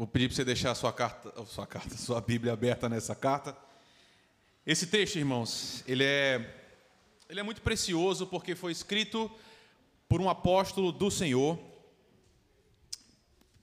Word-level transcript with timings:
Vou 0.00 0.06
pedir 0.06 0.28
para 0.28 0.36
você 0.36 0.46
deixar 0.46 0.70
a 0.70 0.74
sua 0.74 0.94
carta, 0.94 1.30
a 1.38 1.44
sua 1.44 1.66
carta, 1.66 1.94
sua 1.94 2.22
Bíblia 2.22 2.54
aberta 2.54 2.88
nessa 2.88 3.14
carta. 3.14 3.54
Esse 4.66 4.86
texto, 4.86 5.16
irmãos, 5.16 5.84
ele 5.86 6.02
é, 6.02 6.54
ele 7.28 7.38
é 7.38 7.42
muito 7.42 7.60
precioso 7.60 8.26
porque 8.26 8.54
foi 8.54 8.72
escrito 8.72 9.30
por 10.08 10.22
um 10.22 10.30
apóstolo 10.30 10.90
do 10.90 11.10
Senhor, 11.10 11.58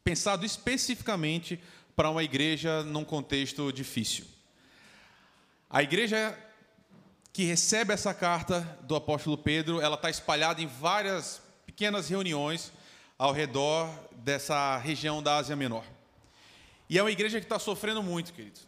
pensado 0.04 0.46
especificamente 0.46 1.60
para 1.96 2.08
uma 2.08 2.24
igreja 2.24 2.84
num 2.84 3.04
contexto 3.04 3.74
difícil. 3.74 4.24
A 5.68 5.82
igreja 5.82 6.38
que 7.34 7.46
recebe 7.46 7.96
essa 7.96 8.14
carta 8.14 8.62
do 8.84 8.96
apóstolo 8.96 9.40
Pedro, 9.40 9.82
ela 9.82 9.96
está 9.96 10.12
espalhada 10.12 10.62
em 10.62 10.68
várias 10.68 11.42
pequenas 11.66 12.08
reuniões 12.08 12.72
ao 13.18 13.32
redor 13.32 13.90
dessa 14.18 14.78
região 14.78 15.24
da 15.24 15.38
Ásia 15.38 15.56
Menor. 15.56 15.97
E 16.90 16.98
é 16.98 17.02
uma 17.02 17.12
igreja 17.12 17.40
que 17.40 17.46
está 17.46 17.60
sofrendo 17.60 18.02
muito, 18.02 18.34
querido. 18.34 18.60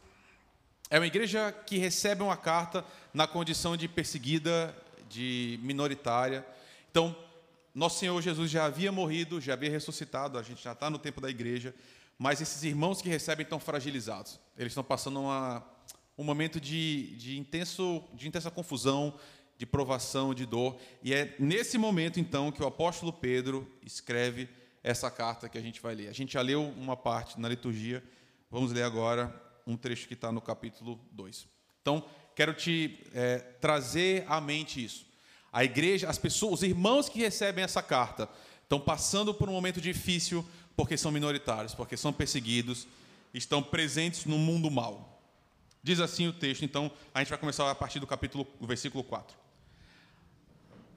É 0.89 0.99
uma 0.99 1.07
igreja 1.07 1.51
que 1.51 1.77
recebe 1.77 2.23
uma 2.23 2.35
carta 2.35 2.83
na 3.13 3.27
condição 3.27 3.77
de 3.77 3.87
perseguida, 3.87 4.75
de 5.07 5.59
minoritária. 5.61 6.45
Então, 6.91 7.15
nosso 7.73 7.99
Senhor 7.99 8.21
Jesus 8.21 8.49
já 8.49 8.65
havia 8.65 8.91
morrido, 8.91 9.39
já 9.39 9.53
havia 9.53 9.69
ressuscitado, 9.69 10.37
a 10.37 10.43
gente 10.43 10.63
já 10.63 10.71
está 10.71 10.89
no 10.89 10.99
tempo 10.99 11.21
da 11.21 11.29
igreja, 11.29 11.73
mas 12.17 12.41
esses 12.41 12.63
irmãos 12.63 13.01
que 13.01 13.07
recebem 13.07 13.43
estão 13.43 13.59
fragilizados. 13.59 14.39
Eles 14.57 14.71
estão 14.71 14.83
passando 14.83 15.21
uma, 15.21 15.63
um 16.17 16.23
momento 16.23 16.59
de, 16.59 17.15
de, 17.15 17.37
intenso, 17.37 18.03
de 18.13 18.27
intensa 18.27 18.51
confusão, 18.51 19.17
de 19.57 19.65
provação, 19.65 20.33
de 20.33 20.45
dor. 20.45 20.77
E 21.01 21.13
é 21.13 21.35
nesse 21.39 21.77
momento, 21.77 22.19
então, 22.19 22.51
que 22.51 22.61
o 22.61 22.67
apóstolo 22.67 23.13
Pedro 23.13 23.71
escreve 23.85 24.49
essa 24.83 25.09
carta 25.11 25.49
que 25.49 25.57
a 25.57 25.61
gente 25.61 25.81
vai 25.81 25.95
ler. 25.95 26.07
A 26.07 26.13
gente 26.13 26.33
já 26.33 26.41
leu 26.41 26.63
uma 26.63 26.95
parte 26.95 27.39
na 27.39 27.49
liturgia, 27.49 28.03
vamos 28.49 28.71
ler 28.71 28.83
agora 28.83 29.33
um 29.65 29.77
trecho 29.77 30.07
que 30.07 30.13
está 30.13 30.31
no 30.31 30.41
capítulo 30.41 30.99
2. 31.11 31.47
Então, 31.81 32.03
quero 32.35 32.53
te 32.53 32.99
é, 33.13 33.37
trazer 33.37 34.25
à 34.27 34.39
mente 34.39 34.83
isso. 34.83 35.05
A 35.51 35.63
igreja, 35.63 36.09
as 36.09 36.17
pessoas, 36.17 36.55
os 36.55 36.63
irmãos 36.63 37.09
que 37.09 37.19
recebem 37.19 37.63
essa 37.63 37.81
carta, 37.81 38.29
estão 38.63 38.79
passando 38.79 39.33
por 39.33 39.49
um 39.49 39.53
momento 39.53 39.81
difícil 39.81 40.45
porque 40.75 40.95
são 40.95 41.11
minoritários, 41.11 41.73
porque 41.73 41.97
são 41.97 42.13
perseguidos, 42.13 42.87
estão 43.33 43.61
presentes 43.61 44.25
no 44.25 44.37
mundo 44.37 44.71
mal. 44.71 45.21
Diz 45.83 45.99
assim 45.99 46.27
o 46.27 46.33
texto, 46.33 46.63
então 46.63 46.91
a 47.13 47.19
gente 47.19 47.29
vai 47.29 47.37
começar 47.37 47.69
a 47.69 47.75
partir 47.75 47.99
do 47.99 48.07
capítulo, 48.07 48.47
do 48.59 48.67
versículo 48.67 49.03
4. 49.03 49.37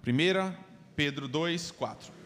1 0.06 0.54
Pedro 0.94 1.26
2, 1.26 1.70
4. 1.72 2.21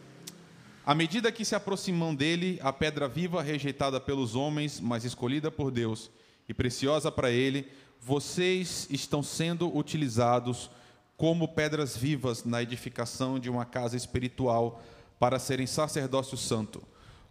À 0.86 0.94
medida 0.94 1.32
que 1.32 1.44
se 1.44 1.56
aproximam 1.56 2.14
dele, 2.14 2.60
a 2.62 2.72
pedra 2.72 3.08
viva 3.08 3.42
rejeitada 3.42 4.00
pelos 4.00 4.36
homens, 4.36 4.78
mas 4.78 5.04
escolhida 5.04 5.50
por 5.50 5.72
Deus, 5.72 6.08
e 6.48 6.54
preciosa 6.54 7.10
para 7.10 7.28
Ele, 7.28 7.66
vocês 8.00 8.86
estão 8.88 9.20
sendo 9.20 9.76
utilizados 9.76 10.70
como 11.16 11.48
pedras 11.48 11.96
vivas 11.96 12.44
na 12.44 12.62
edificação 12.62 13.36
de 13.36 13.50
uma 13.50 13.64
casa 13.64 13.96
espiritual 13.96 14.80
para 15.18 15.40
serem 15.40 15.66
sacerdócio 15.66 16.36
santo, 16.36 16.80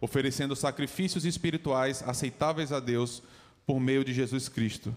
oferecendo 0.01 0.53
sacrifícios 0.53 1.23
espirituais 1.23 2.03
aceitáveis 2.05 2.73
a 2.73 2.81
Deus 2.81 3.23
por 3.65 3.79
meio 3.79 4.03
de 4.03 4.13
Jesus 4.13 4.49
Cristo. 4.49 4.93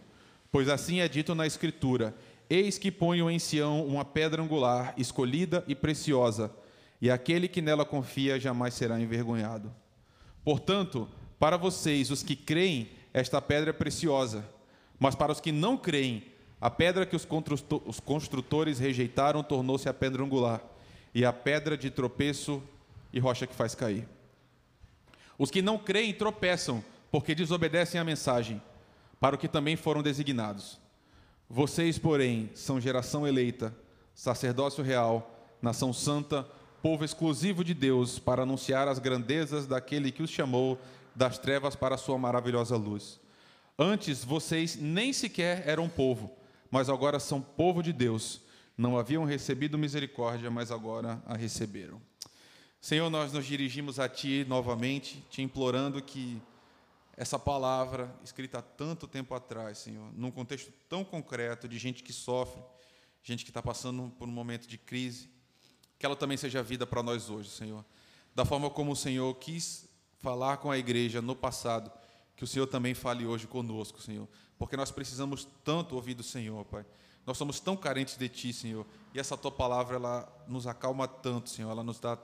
Pois 0.51 0.69
assim 0.69 0.99
é 0.99 1.07
dito 1.07 1.33
na 1.33 1.47
Escritura: 1.47 2.13
Eis 2.51 2.77
que 2.77 2.91
ponho 2.91 3.31
em 3.31 3.39
Sião 3.39 3.87
uma 3.87 4.05
pedra 4.05 4.43
angular, 4.43 4.95
escolhida 4.97 5.63
e 5.69 5.77
preciosa, 5.77 6.51
e 7.01 7.11
aquele 7.11 7.49
que 7.49 7.63
nela 7.63 7.85
confia 7.85 8.41
jamais 8.41 8.75
será 8.75 8.99
envergonhado. 9.01 9.75
Portanto, 10.45 11.09
para 11.39 11.57
vocês, 11.57 12.11
os 12.11 12.23
que 12.23 12.35
creem, 12.35 12.91
esta 13.13 13.41
pedra 13.41 13.71
é 13.71 13.73
preciosa. 13.73 14.45
Mas 14.99 15.15
para 15.15 15.33
os 15.33 15.41
que 15.41 15.53
não 15.53 15.77
creem, 15.77 16.25
a 16.61 16.69
pedra 16.69 17.07
que 17.07 17.15
os 17.15 18.01
construtores 18.01 18.79
rejeitaram 18.81 19.43
tornou-se 19.45 19.89
a 19.89 19.95
pedra 19.95 20.25
angular, 20.25 20.61
e 21.15 21.25
a 21.25 21.33
pedra 21.33 21.77
de 21.77 21.91
tropeço 21.91 22.63
e 23.13 23.21
rocha 23.21 23.47
que 23.47 23.55
faz 23.55 23.75
cair. 23.75 24.09
Os 25.39 25.51
que 25.51 25.63
não 25.63 25.79
creem 25.79 26.13
tropeçam, 26.13 26.85
porque 27.13 27.35
desobedecem 27.35 28.01
à 28.01 28.05
mensagem, 28.05 28.61
para 29.21 29.37
o 29.37 29.39
que 29.39 29.47
também 29.47 29.77
foram 29.77 30.03
designados. 30.03 30.81
Vocês, 31.49 31.97
porém, 31.99 32.51
são 32.55 32.81
geração 32.81 33.27
eleita, 33.27 33.75
sacerdócio 34.15 34.83
real, 34.83 35.47
nação 35.63 35.93
santa, 35.93 36.47
povo 36.83 37.05
exclusivo 37.05 37.65
de 37.65 37.75
Deus, 37.75 38.19
para 38.19 38.43
anunciar 38.43 38.89
as 38.89 38.99
grandezas 38.99 39.67
daquele 39.67 40.13
que 40.13 40.23
os 40.23 40.31
chamou 40.31 40.79
das 41.15 41.39
trevas 41.39 41.75
para 41.75 41.97
a 41.97 41.99
sua 41.99 42.19
maravilhosa 42.19 42.77
luz. 42.77 43.21
Antes 43.79 44.25
vocês 44.25 44.77
nem 44.77 45.13
sequer 45.13 45.67
eram 45.67 45.89
povo, 45.89 46.37
mas 46.71 46.89
agora 46.89 47.19
são 47.19 47.41
povo 47.41 47.83
de 47.83 47.93
Deus. 47.93 48.41
Não 48.77 48.97
haviam 48.97 49.25
recebido 49.25 49.77
misericórdia, 49.77 50.51
mas 50.51 50.71
agora 50.71 51.23
a 51.27 51.37
receberam. 51.37 52.01
Senhor, 52.81 53.11
nós 53.11 53.33
nos 53.33 53.45
dirigimos 53.45 53.99
a 53.99 54.09
Ti 54.09 54.47
novamente, 54.49 55.25
te 55.31 55.43
implorando 55.43 56.01
que 56.01 56.41
essa 57.17 57.37
palavra, 57.37 58.15
escrita 58.23 58.59
há 58.59 58.63
tanto 58.63 59.09
tempo 59.09 59.35
atrás, 59.35 59.79
Senhor, 59.79 60.13
num 60.15 60.31
contexto 60.31 60.73
tão 60.89 61.05
concreto 61.05 61.69
de 61.69 61.77
gente 61.77 62.05
que 62.05 62.13
sofre, 62.13 62.63
gente 63.21 63.45
que 63.45 63.51
está 63.51 63.61
passando 63.61 64.13
por 64.17 64.29
um 64.29 64.33
momento 64.33 64.69
de 64.69 64.79
crise, 64.79 65.29
que 65.99 66.07
ela 66.07 66.17
também 66.17 66.37
seja 66.37 66.63
vida 66.63 66.87
para 66.87 67.03
nós 67.03 67.29
hoje, 67.29 67.51
Senhor. 67.51 67.85
Da 68.35 68.45
forma 68.45 68.71
como 68.71 68.93
o 68.93 68.97
Senhor 68.97 69.35
quis 69.37 69.89
falar 70.21 70.59
com 70.59 70.71
a 70.71 70.79
igreja 70.79 71.21
no 71.21 71.35
passado, 71.35 71.91
que 72.37 72.45
o 72.45 72.47
Senhor 72.47 72.67
também 72.67 72.95
fale 72.95 73.27
hoje 73.27 73.47
conosco, 73.47 74.01
Senhor, 74.01 74.29
porque 74.59 74.77
nós 74.77 74.91
precisamos 74.91 75.47
tanto 75.65 75.97
ouvir 75.97 76.15
do 76.15 76.23
Senhor, 76.23 76.65
Pai. 76.65 76.87
Nós 77.27 77.37
somos 77.37 77.61
tão 77.61 77.77
carentes 77.77 78.17
de 78.17 78.29
Ti, 78.29 78.53
Senhor, 78.53 78.87
e 79.13 79.19
essa 79.19 79.37
Tua 79.37 79.51
palavra 79.51 79.97
ela 79.97 80.45
nos 80.47 80.67
acalma 80.67 81.07
tanto, 81.07 81.51
Senhor, 81.51 81.71
ela 81.71 81.83
nos 81.83 81.99
dá 81.99 82.19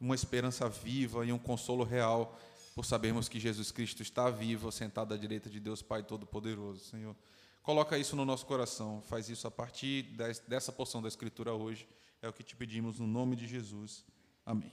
uma 0.00 0.14
esperança 0.14 0.68
viva 0.68 1.26
e 1.26 1.32
um 1.32 1.38
consolo 1.38 1.84
real 1.84 2.38
por 2.74 2.84
sabermos 2.84 3.28
que 3.28 3.40
Jesus 3.40 3.72
Cristo 3.72 4.02
está 4.02 4.30
vivo, 4.30 4.70
sentado 4.70 5.14
à 5.14 5.16
direita 5.16 5.48
de 5.48 5.58
Deus 5.58 5.82
Pai 5.82 6.02
Todo-Poderoso, 6.02 6.84
Senhor. 6.84 7.16
Coloca 7.62 7.98
isso 7.98 8.14
no 8.14 8.24
nosso 8.24 8.46
coração, 8.46 9.02
faz 9.06 9.28
isso 9.28 9.46
a 9.46 9.50
partir 9.50 10.14
dessa 10.46 10.70
porção 10.70 11.02
da 11.02 11.08
Escritura 11.08 11.52
hoje, 11.52 11.88
é 12.26 12.28
o 12.28 12.32
que 12.32 12.42
te 12.42 12.56
pedimos 12.56 12.98
no 12.98 13.06
nome 13.06 13.36
de 13.36 13.46
Jesus. 13.46 14.04
Amém. 14.44 14.72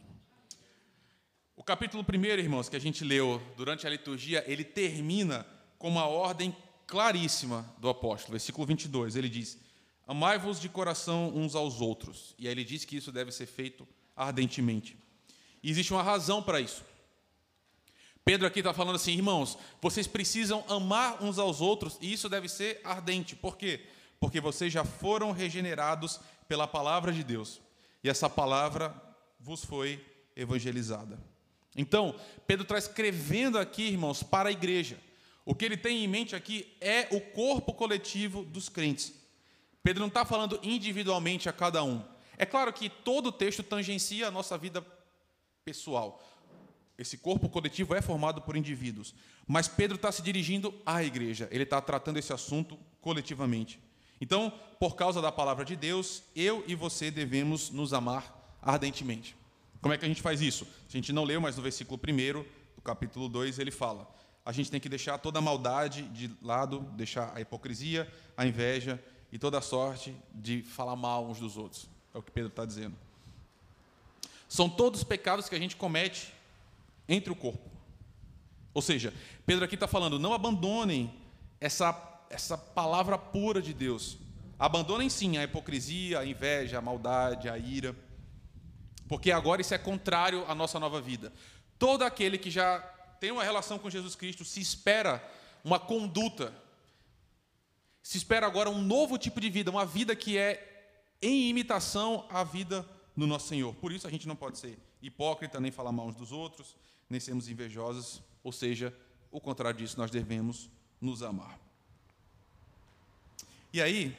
O 1.56 1.64
capítulo 1.64 2.04
1, 2.04 2.26
irmãos, 2.40 2.68
que 2.68 2.76
a 2.76 2.80
gente 2.80 3.04
leu 3.04 3.40
durante 3.56 3.86
a 3.86 3.90
liturgia, 3.92 4.44
ele 4.48 4.64
termina 4.64 5.46
com 5.78 5.88
uma 5.88 6.08
ordem 6.08 6.56
claríssima 6.88 7.64
do 7.78 7.88
apóstolo. 7.88 8.32
Versículo 8.32 8.66
22, 8.66 9.16
ele 9.16 9.30
diz: 9.30 9.60
Amai-vos 10.08 10.60
de 10.60 10.68
coração 10.68 11.32
uns 11.36 11.54
aos 11.54 11.80
outros. 11.80 12.34
E 12.40 12.48
aí 12.48 12.54
ele 12.54 12.64
diz 12.64 12.86
que 12.86 12.98
isso 12.98 13.12
deve 13.12 13.32
ser 13.32 13.46
feito 13.46 13.88
ardentemente. 14.16 14.98
E 15.62 15.70
existe 15.70 15.94
uma 15.94 16.02
razão 16.02 16.42
para 16.42 16.60
isso. 16.60 16.84
Pedro 18.26 18.48
aqui 18.48 18.62
está 18.62 18.74
falando 18.74 18.96
assim, 18.96 19.12
irmãos, 19.12 19.60
vocês 19.80 20.08
precisam 20.08 20.66
amar 20.68 21.22
uns 21.22 21.38
aos 21.38 21.62
outros 21.62 22.00
e 22.02 22.12
isso 22.12 22.28
deve 22.28 22.50
ser 22.50 22.82
ardente. 22.84 23.36
Por 23.36 23.58
quê? 23.58 23.86
Porque 24.20 24.40
vocês 24.40 24.74
já 24.74 24.84
foram 24.84 25.32
regenerados 25.32 26.20
pela 26.54 26.68
palavra 26.68 27.12
de 27.12 27.24
Deus. 27.24 27.60
E 28.04 28.08
essa 28.08 28.30
palavra 28.30 28.94
vos 29.40 29.66
foi 29.66 30.00
evangelizada. 30.36 31.20
Então, 31.76 32.16
Pedro 32.46 32.62
está 32.62 32.78
escrevendo 32.78 33.58
aqui, 33.58 33.82
irmãos, 33.82 34.22
para 34.22 34.50
a 34.50 34.52
igreja. 34.52 35.00
O 35.44 35.56
que 35.56 35.66
ele 35.66 35.76
tem 35.76 36.04
em 36.04 36.08
mente 36.08 36.36
aqui 36.36 36.72
é 36.80 37.08
o 37.10 37.20
corpo 37.20 37.74
coletivo 37.74 38.46
dos 38.46 38.70
crentes. 38.70 39.16
Pedro 39.82 40.02
não 40.02 40.10
está 40.10 40.24
falando 40.24 40.60
individualmente 40.62 41.50
a 41.50 41.52
cada 41.52 41.84
um. 41.84 42.04
É 42.38 42.46
claro 42.46 42.72
que 42.72 42.88
todo 42.88 43.30
o 43.30 43.32
texto 43.32 43.64
tangencia 43.64 44.28
a 44.28 44.32
nossa 44.32 44.56
vida 44.56 44.86
pessoal. 45.66 46.24
Esse 47.00 47.18
corpo 47.18 47.50
coletivo 47.50 47.96
é 47.96 48.02
formado 48.04 48.44
por 48.44 48.56
indivíduos. 48.56 49.16
Mas 49.48 49.68
Pedro 49.68 49.96
está 49.96 50.12
se 50.12 50.22
dirigindo 50.22 50.72
à 50.86 51.04
igreja. 51.04 51.48
Ele 51.52 51.64
está 51.64 51.82
tratando 51.82 52.20
esse 52.20 52.32
assunto 52.32 52.78
coletivamente. 53.02 53.80
Então, 54.24 54.54
por 54.80 54.96
causa 54.96 55.22
da 55.22 55.34
palavra 55.34 55.66
de 55.66 55.76
Deus, 55.76 56.24
eu 56.34 56.64
e 56.66 56.76
você 56.76 57.12
devemos 57.12 57.70
nos 57.70 57.92
amar 57.92 58.58
ardentemente. 58.62 59.36
Como 59.82 59.94
é 59.94 59.98
que 59.98 60.06
a 60.06 60.08
gente 60.08 60.22
faz 60.22 60.40
isso? 60.40 60.66
A 60.88 60.92
gente 60.94 61.12
não 61.12 61.26
leu, 61.26 61.42
mas 61.42 61.58
no 61.58 61.62
versículo 61.62 62.00
1 62.00 62.42
do 62.74 62.82
capítulo 62.82 63.28
2 63.28 63.60
ele 63.60 63.70
fala: 63.70 64.10
a 64.46 64.54
gente 64.54 64.72
tem 64.72 64.80
que 64.80 64.88
deixar 64.88 65.18
toda 65.18 65.40
a 65.40 65.42
maldade 65.42 66.04
de 66.04 66.32
lado, 66.42 66.80
deixar 66.96 67.36
a 67.36 67.42
hipocrisia, 67.42 68.10
a 68.38 68.48
inveja 68.48 68.98
e 69.30 69.38
toda 69.38 69.58
a 69.58 69.62
sorte 69.62 70.16
de 70.34 70.62
falar 70.62 70.96
mal 70.96 71.28
uns 71.28 71.42
dos 71.42 71.58
outros. 71.58 71.90
É 72.14 72.18
o 72.18 72.24
que 72.24 72.32
Pedro 72.32 72.48
está 72.48 72.64
dizendo. 72.64 72.96
São 74.48 74.70
todos 74.70 75.04
pecados 75.04 75.50
que 75.50 75.56
a 75.56 75.60
gente 75.60 75.76
comete 75.76 76.34
entre 77.10 77.30
o 77.30 77.36
corpo. 77.36 77.70
Ou 78.74 78.82
seja, 78.82 79.14
Pedro 79.46 79.66
aqui 79.66 79.76
está 79.76 79.86
falando: 79.86 80.18
não 80.18 80.32
abandonem 80.32 81.14
essa, 81.60 81.92
essa 82.34 82.58
palavra 82.58 83.18
pura 83.18 83.62
de 83.62 83.74
Deus. 83.74 84.18
Abandonem 84.58 85.10
sim 85.10 85.38
a 85.38 85.44
hipocrisia, 85.44 86.20
a 86.20 86.26
inveja, 86.26 86.78
a 86.78 86.82
maldade, 86.82 87.50
a 87.50 87.58
ira 87.58 87.96
porque 89.14 89.32
agora 89.32 89.62
isso 89.62 89.76
é 89.76 89.78
contrário 89.78 90.44
à 90.50 90.56
nossa 90.56 90.80
nova 90.80 91.02
vida. 91.02 91.32
Todo 91.78 92.04
aquele 92.04 92.38
que 92.38 92.50
já 92.50 92.80
tem 93.20 93.32
uma 93.32 93.44
relação 93.44 93.78
com 93.78 93.90
Jesus 93.90 94.16
Cristo, 94.16 94.44
se 94.44 94.60
espera 94.60 95.24
uma 95.64 95.80
conduta, 95.80 96.54
se 98.02 98.18
espera 98.18 98.48
agora 98.48 98.70
um 98.70 98.82
novo 98.82 99.18
tipo 99.18 99.40
de 99.40 99.52
vida, 99.52 99.72
uma 99.72 99.86
vida 99.86 100.16
que 100.16 100.38
é 100.38 100.98
em 101.22 101.48
imitação 101.50 102.26
à 102.30 102.44
vida 102.44 102.84
do 103.16 103.28
nosso 103.28 103.48
Senhor. 103.48 103.74
Por 103.76 103.92
isso 103.92 104.08
a 104.08 104.10
gente 104.10 104.28
não 104.28 104.36
pode 104.36 104.58
ser 104.58 104.80
hipócrita, 105.02 105.60
nem 105.60 105.72
falar 105.72 105.92
mal 105.92 106.08
uns 106.08 106.16
dos 106.16 106.32
outros, 106.32 106.76
nem 107.10 107.20
sermos 107.20 107.48
invejosos, 107.48 108.22
ou 108.44 108.52
seja, 108.52 108.92
o 109.32 109.40
contrário 109.40 109.78
disso, 109.78 109.98
nós 109.98 110.10
devemos 110.10 110.70
nos 111.00 111.22
amar. 111.22 111.63
E 113.74 113.82
aí, 113.82 114.16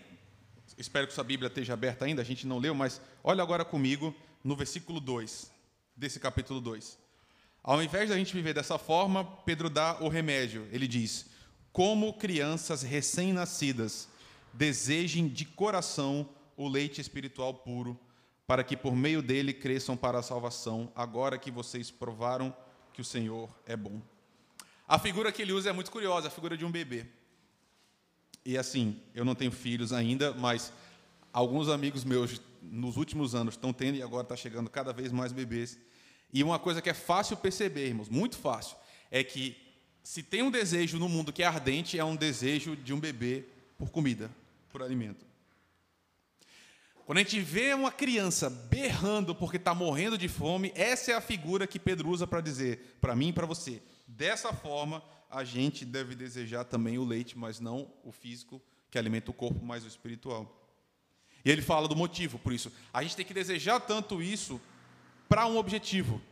espero 0.76 1.06
que 1.06 1.12
sua 1.12 1.22
Bíblia 1.22 1.46
esteja 1.46 1.74
aberta 1.74 2.04
ainda, 2.04 2.20
a 2.20 2.24
gente 2.24 2.44
não 2.44 2.58
leu, 2.58 2.74
mas 2.74 3.00
olha 3.22 3.40
agora 3.40 3.64
comigo 3.64 4.12
no 4.42 4.56
versículo 4.56 4.98
2 4.98 5.48
desse 5.96 6.18
capítulo 6.18 6.60
2. 6.60 6.98
Ao 7.62 7.80
invés 7.80 8.08
da 8.08 8.16
gente 8.18 8.34
viver 8.34 8.52
dessa 8.52 8.78
forma, 8.78 9.24
Pedro 9.24 9.70
dá 9.70 9.96
o 10.00 10.08
remédio. 10.08 10.66
Ele 10.72 10.88
diz: 10.88 11.26
Como 11.72 12.14
crianças 12.14 12.82
recém-nascidas, 12.82 14.08
desejem 14.52 15.28
de 15.28 15.44
coração 15.44 16.28
o 16.56 16.66
leite 16.66 17.00
espiritual 17.00 17.54
puro, 17.54 17.96
para 18.48 18.64
que 18.64 18.76
por 18.76 18.96
meio 18.96 19.22
dele 19.22 19.54
cresçam 19.54 19.96
para 19.96 20.18
a 20.18 20.22
salvação, 20.22 20.90
agora 20.96 21.38
que 21.38 21.52
vocês 21.52 21.92
provaram 21.92 22.52
que 22.92 23.00
o 23.00 23.04
Senhor 23.04 23.48
é 23.66 23.76
bom. 23.76 24.02
A 24.88 24.98
figura 24.98 25.30
que 25.30 25.42
ele 25.42 25.52
usa 25.52 25.70
é 25.70 25.72
muito 25.72 25.92
curiosa, 25.92 26.26
a 26.26 26.30
figura 26.30 26.56
de 26.56 26.64
um 26.64 26.72
bebê. 26.72 27.06
E 28.44 28.58
assim, 28.58 29.00
eu 29.14 29.24
não 29.24 29.34
tenho 29.34 29.50
filhos 29.50 29.92
ainda, 29.92 30.32
mas 30.34 30.72
alguns 31.32 31.68
amigos 31.68 32.04
meus 32.04 32.40
nos 32.62 32.96
últimos 32.96 33.34
anos 33.34 33.54
estão 33.54 33.72
tendo 33.72 33.96
e 33.96 34.02
agora 34.02 34.22
está 34.22 34.36
chegando 34.36 34.68
cada 34.68 34.92
vez 34.92 35.12
mais 35.12 35.32
bebês. 35.32 35.78
E 36.32 36.42
uma 36.42 36.58
coisa 36.58 36.82
que 36.82 36.90
é 36.90 36.94
fácil 36.94 37.36
perceber, 37.36 37.88
irmãos, 37.88 38.08
muito 38.08 38.36
fácil, 38.36 38.76
é 39.10 39.22
que 39.22 39.56
se 40.02 40.22
tem 40.22 40.42
um 40.42 40.50
desejo 40.50 40.98
no 40.98 41.08
mundo 41.08 41.32
que 41.32 41.42
é 41.42 41.46
ardente, 41.46 41.98
é 41.98 42.04
um 42.04 42.16
desejo 42.16 42.76
de 42.76 42.92
um 42.92 43.00
bebê 43.00 43.44
por 43.78 43.90
comida, 43.90 44.30
por 44.70 44.82
alimento. 44.82 45.24
Quando 47.06 47.18
a 47.18 47.22
gente 47.22 47.40
vê 47.40 47.74
uma 47.74 47.92
criança 47.92 48.48
berrando 48.48 49.34
porque 49.34 49.58
está 49.58 49.74
morrendo 49.74 50.16
de 50.16 50.26
fome, 50.26 50.72
essa 50.74 51.12
é 51.12 51.14
a 51.14 51.20
figura 51.20 51.66
que 51.66 51.78
Pedro 51.78 52.08
usa 52.08 52.26
para 52.26 52.40
dizer 52.40 52.96
para 53.00 53.14
mim 53.14 53.28
e 53.28 53.32
para 53.32 53.46
você. 53.46 53.82
Dessa 54.06 54.52
forma, 54.52 55.02
a 55.34 55.42
gente 55.42 55.84
deve 55.84 56.14
desejar 56.14 56.64
também 56.64 56.96
o 56.96 57.04
leite, 57.04 57.36
mas 57.36 57.58
não 57.58 57.92
o 58.04 58.12
físico, 58.12 58.62
que 58.88 58.96
alimenta 58.96 59.32
o 59.32 59.34
corpo, 59.34 59.64
mas 59.64 59.84
o 59.84 59.88
espiritual. 59.88 60.64
E 61.44 61.50
ele 61.50 61.60
fala 61.60 61.88
do 61.88 61.96
motivo 61.96 62.38
por 62.38 62.52
isso. 62.52 62.72
A 62.92 63.02
gente 63.02 63.16
tem 63.16 63.26
que 63.26 63.34
desejar 63.34 63.80
tanto 63.80 64.22
isso 64.22 64.60
para 65.28 65.44
um 65.46 65.56
objetivo, 65.56 66.22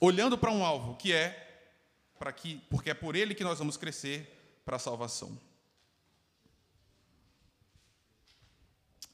olhando 0.00 0.38
para 0.38 0.50
um 0.50 0.64
alvo, 0.64 0.96
que 0.96 1.12
é 1.12 1.42
para 2.18 2.32
que, 2.32 2.62
porque 2.70 2.90
é 2.90 2.94
por 2.94 3.14
ele 3.14 3.34
que 3.34 3.44
nós 3.44 3.58
vamos 3.58 3.76
crescer 3.76 4.60
para 4.64 4.76
a 4.76 4.78
salvação. 4.78 5.38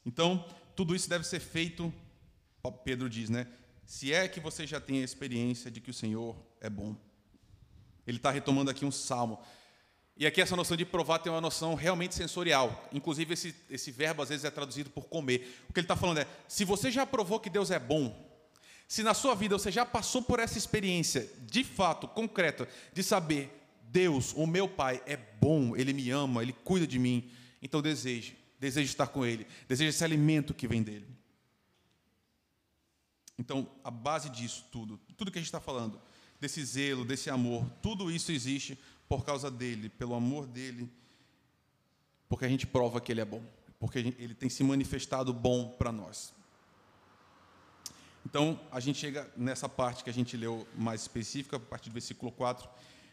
Então, 0.07 0.49
tudo 0.77 0.95
isso 0.95 1.09
deve 1.09 1.25
ser 1.25 1.41
feito, 1.41 1.93
Pedro 2.85 3.11
diz, 3.11 3.29
né? 3.29 3.49
Se 3.85 4.13
é 4.13 4.29
que 4.29 4.39
você 4.39 4.65
já 4.69 4.81
tem 4.81 5.01
a 5.01 5.05
experiência 5.05 5.69
de 5.69 5.81
que 5.81 5.91
o 5.91 5.95
Senhor 5.95 6.37
é 6.61 6.71
bom. 6.71 6.95
Ele 8.11 8.19
está 8.19 8.31
retomando 8.31 8.71
aqui 8.71 8.85
um 8.85 8.91
salmo. 8.91 9.39
E 10.17 10.27
aqui 10.27 10.43
essa 10.43 10.55
noção 10.55 10.77
de 10.77 10.85
provar 10.85 11.19
tem 11.21 11.33
uma 11.33 11.41
noção 11.41 11.75
realmente 11.75 12.15
sensorial. 12.15 12.89
Inclusive, 12.93 13.33
esse, 13.33 13.55
esse 13.71 13.91
verbo 13.91 14.23
às 14.23 14.29
vezes 14.29 14.45
é 14.45 14.51
traduzido 14.51 14.91
por 14.91 15.05
comer. 15.05 15.65
O 15.69 15.73
que 15.73 15.81
ele 15.81 15.85
está 15.85 15.97
falando 15.97 16.19
é: 16.19 16.27
se 16.47 16.65
você 16.65 16.91
já 16.91 17.07
provou 17.07 17.41
que 17.41 17.49
Deus 17.49 17.71
é 17.71 17.79
bom, 17.79 18.15
se 18.87 19.03
na 19.03 19.15
sua 19.15 19.35
vida 19.35 19.57
você 19.57 19.71
já 19.71 19.87
passou 19.87 20.21
por 20.21 20.41
essa 20.41 20.59
experiência 20.59 21.31
de 21.47 21.65
fato, 21.65 22.09
concreta, 22.09 22.69
de 22.93 23.03
saber, 23.03 23.51
Deus, 23.85 24.35
o 24.35 24.47
meu 24.47 24.69
Pai, 24.69 25.01
é 25.07 25.17
bom, 25.17 25.77
Ele 25.77 25.93
me 25.93 26.11
ama, 26.11 26.43
Ele 26.43 26.53
cuida 26.53 26.87
de 26.87 26.99
mim, 26.99 27.31
então 27.63 27.81
deseje, 27.81 28.37
deseje 28.59 28.91
estar 28.91 29.07
com 29.07 29.25
Ele, 29.25 29.47
deseje 29.69 29.91
esse 29.91 30.05
alimento 30.05 30.53
que 30.53 30.69
vem 30.69 30.83
dele. 30.83 31.07
Então, 33.39 33.67
a 33.83 33.91
base 33.91 34.29
disso 34.29 34.67
tudo, 34.71 35.01
tudo 35.17 35.31
que 35.31 35.39
a 35.39 35.41
gente 35.41 35.49
está 35.49 35.61
falando, 35.61 35.99
desse 36.41 36.65
zelo, 36.65 37.05
desse 37.05 37.29
amor, 37.29 37.69
tudo 37.83 38.11
isso 38.11 38.33
existe 38.33 38.79
por 39.09 39.25
causa 39.25 39.51
dele, 39.51 39.89
pelo 39.89 40.15
amor 40.15 40.47
dele, 40.47 40.91
porque 42.29 42.45
a 42.45 42.49
gente 42.49 42.67
prova 42.67 43.01
que 43.01 43.13
ele 43.13 43.21
é 43.21 43.25
bom, 43.25 43.43
porque 43.79 43.99
ele 43.99 44.35
tem 44.35 44.49
se 44.49 44.63
manifestado 44.65 45.33
bom 45.33 45.69
para 45.69 45.93
nós. 45.93 46.33
Então, 48.25 48.61
a 48.71 48.81
gente 48.81 48.99
chega 48.99 49.29
nessa 49.37 49.69
parte 49.69 50.05
que 50.05 50.11
a 50.11 50.13
gente 50.13 50.37
leu 50.37 50.67
mais 50.77 51.03
específica, 51.03 51.57
a 51.57 51.61
partir 51.61 51.91
do 51.91 51.95
versículo 51.95 52.31
4. 52.31 52.69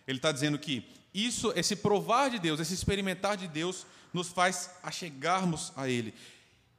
Ele 0.06 0.20
está 0.20 0.32
dizendo 0.32 0.60
que 0.60 0.88
isso, 1.14 1.52
esse 1.56 1.76
provar 1.76 2.30
de 2.30 2.40
Deus, 2.40 2.60
esse 2.60 2.74
experimentar 2.74 3.36
de 3.36 3.48
Deus, 3.48 3.86
nos 4.14 4.30
faz 4.30 4.70
achegarmos 4.84 5.74
a 5.76 5.90
Ele. 5.90 6.14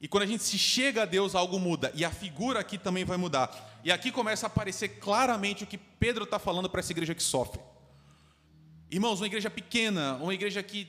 E 0.00 0.06
quando 0.06 0.22
a 0.22 0.26
gente 0.26 0.44
se 0.44 0.56
chega 0.56 1.02
a 1.02 1.06
Deus, 1.06 1.34
algo 1.34 1.58
muda. 1.58 1.90
E 1.94 2.04
a 2.04 2.10
figura 2.10 2.60
aqui 2.60 2.78
também 2.78 3.04
vai 3.04 3.16
mudar. 3.16 3.80
E 3.82 3.90
aqui 3.90 4.12
começa 4.12 4.46
a 4.46 4.48
aparecer 4.48 5.00
claramente 5.00 5.64
o 5.64 5.66
que 5.66 5.76
Pedro 5.76 6.24
está 6.24 6.38
falando 6.38 6.70
para 6.70 6.80
essa 6.80 6.92
igreja 6.92 7.14
que 7.14 7.22
sofre. 7.22 7.60
Irmãos, 8.90 9.20
uma 9.20 9.26
igreja 9.26 9.50
pequena, 9.50 10.16
uma 10.16 10.32
igreja 10.32 10.62
que 10.62 10.88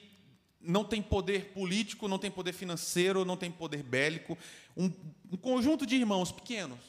não 0.61 0.83
tem 0.83 1.01
poder 1.01 1.53
político, 1.53 2.07
não 2.07 2.19
tem 2.19 2.29
poder 2.29 2.53
financeiro, 2.53 3.25
não 3.25 3.35
tem 3.35 3.51
poder 3.51 3.81
bélico, 3.81 4.37
um, 4.77 4.91
um 5.31 5.37
conjunto 5.37 5.85
de 5.85 5.95
irmãos 5.95 6.31
pequenos. 6.31 6.79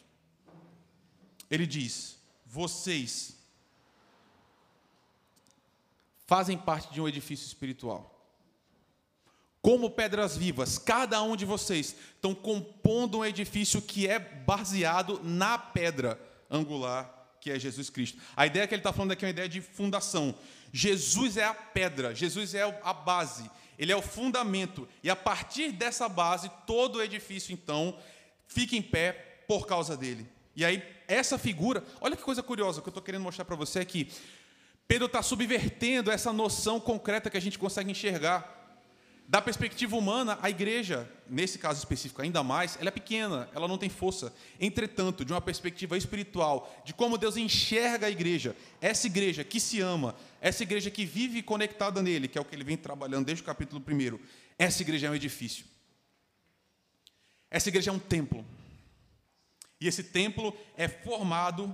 Ele 1.51 1.67
diz: 1.67 2.19
vocês 2.45 3.37
fazem 6.27 6.57
parte 6.57 6.93
de 6.93 7.01
um 7.01 7.09
edifício 7.09 7.47
espiritual. 7.47 8.20
Como 9.63 9.91
pedras 9.91 10.37
vivas, 10.37 10.79
cada 10.79 11.23
um 11.23 11.37
de 11.37 11.45
vocês 11.45 11.95
estão 12.15 12.35
compondo 12.35 13.19
um 13.19 13.25
edifício 13.25 13.83
que 13.83 14.09
é 14.09 14.19
baseado 14.19 15.21
na 15.23 15.59
pedra 15.59 16.19
angular 16.51 17.21
que 17.41 17.51
é 17.51 17.59
Jesus 17.59 17.89
Cristo. 17.89 18.19
A 18.37 18.47
ideia 18.47 18.67
que 18.67 18.75
ele 18.75 18.81
está 18.81 18.93
falando 18.93 19.13
aqui 19.13 19.25
é 19.25 19.29
uma 19.29 19.33
ideia 19.33 19.49
de 19.49 19.61
fundação. 19.61 20.35
Jesus 20.73 21.37
é 21.37 21.45
a 21.45 21.55
pedra, 21.55 22.15
Jesus 22.15 22.55
é 22.55 22.63
a 22.85 22.93
base, 22.93 23.51
ele 23.79 23.91
é 23.91 23.97
o 23.97 24.03
fundamento. 24.03 24.87
E 25.03 25.11
a 25.11 25.17
partir 25.17 25.73
dessa 25.73 26.09
base, 26.09 26.51
todo 26.67 26.97
o 26.97 27.03
edifício, 27.03 27.53
então, 27.53 27.99
fica 28.47 28.77
em 28.77 28.83
pé 28.83 29.13
por 29.49 29.67
causa 29.67 29.97
dele. 29.97 30.29
E 30.55 30.65
aí, 30.65 30.83
essa 31.09 31.39
figura, 31.39 31.83
olha 32.01 32.15
que 32.15 32.23
coisa 32.23 32.43
curiosa 32.43 32.83
que 32.83 32.89
eu 32.89 32.91
estou 32.91 33.03
querendo 33.03 33.23
mostrar 33.23 33.45
para 33.45 33.57
você 33.57 33.81
aqui. 33.81 34.13
Pedro 34.87 35.07
está 35.07 35.23
subvertendo 35.23 36.11
essa 36.11 36.33
noção 36.33 36.79
concreta 36.79 37.31
que 37.31 37.37
a 37.37 37.41
gente 37.41 37.59
consegue 37.59 37.91
enxergar. 37.91 38.60
Da 39.31 39.41
perspectiva 39.41 39.97
humana, 39.97 40.37
a 40.43 40.51
igreja, 40.51 41.09
nesse 41.29 41.57
caso 41.57 41.79
específico 41.79 42.21
ainda 42.21 42.43
mais, 42.43 42.77
ela 42.81 42.89
é 42.89 42.91
pequena, 42.91 43.49
ela 43.55 43.69
não 43.69 43.79
tem 43.79 43.89
força. 43.89 44.35
Entretanto, 44.59 45.25
de 45.25 45.33
uma 45.33 45.41
perspectiva 45.41 45.97
espiritual, 45.97 46.69
de 46.85 46.93
como 46.93 47.17
Deus 47.17 47.37
enxerga 47.37 48.09
a 48.09 48.11
igreja, 48.11 48.57
essa 48.81 49.07
igreja 49.07 49.45
que 49.45 49.61
se 49.61 49.81
ama, 49.81 50.17
essa 50.41 50.65
igreja 50.65 50.91
que 50.91 51.05
vive 51.05 51.45
conectada 51.45 52.03
nele, 52.03 52.27
que 52.27 52.39
é 52.39 52.41
o 52.41 52.45
que 52.45 52.57
ele 52.57 52.65
vem 52.65 52.77
trabalhando 52.77 53.27
desde 53.27 53.41
o 53.41 53.47
capítulo 53.47 53.81
1, 53.81 54.19
essa 54.59 54.83
igreja 54.83 55.07
é 55.07 55.11
um 55.11 55.15
edifício. 55.15 55.65
Essa 57.49 57.69
igreja 57.69 57.93
é 57.93 57.95
um 57.95 58.01
templo. 58.01 58.45
E 59.81 59.87
esse 59.87 60.03
templo 60.03 60.53
é 60.77 60.89
formado 60.89 61.73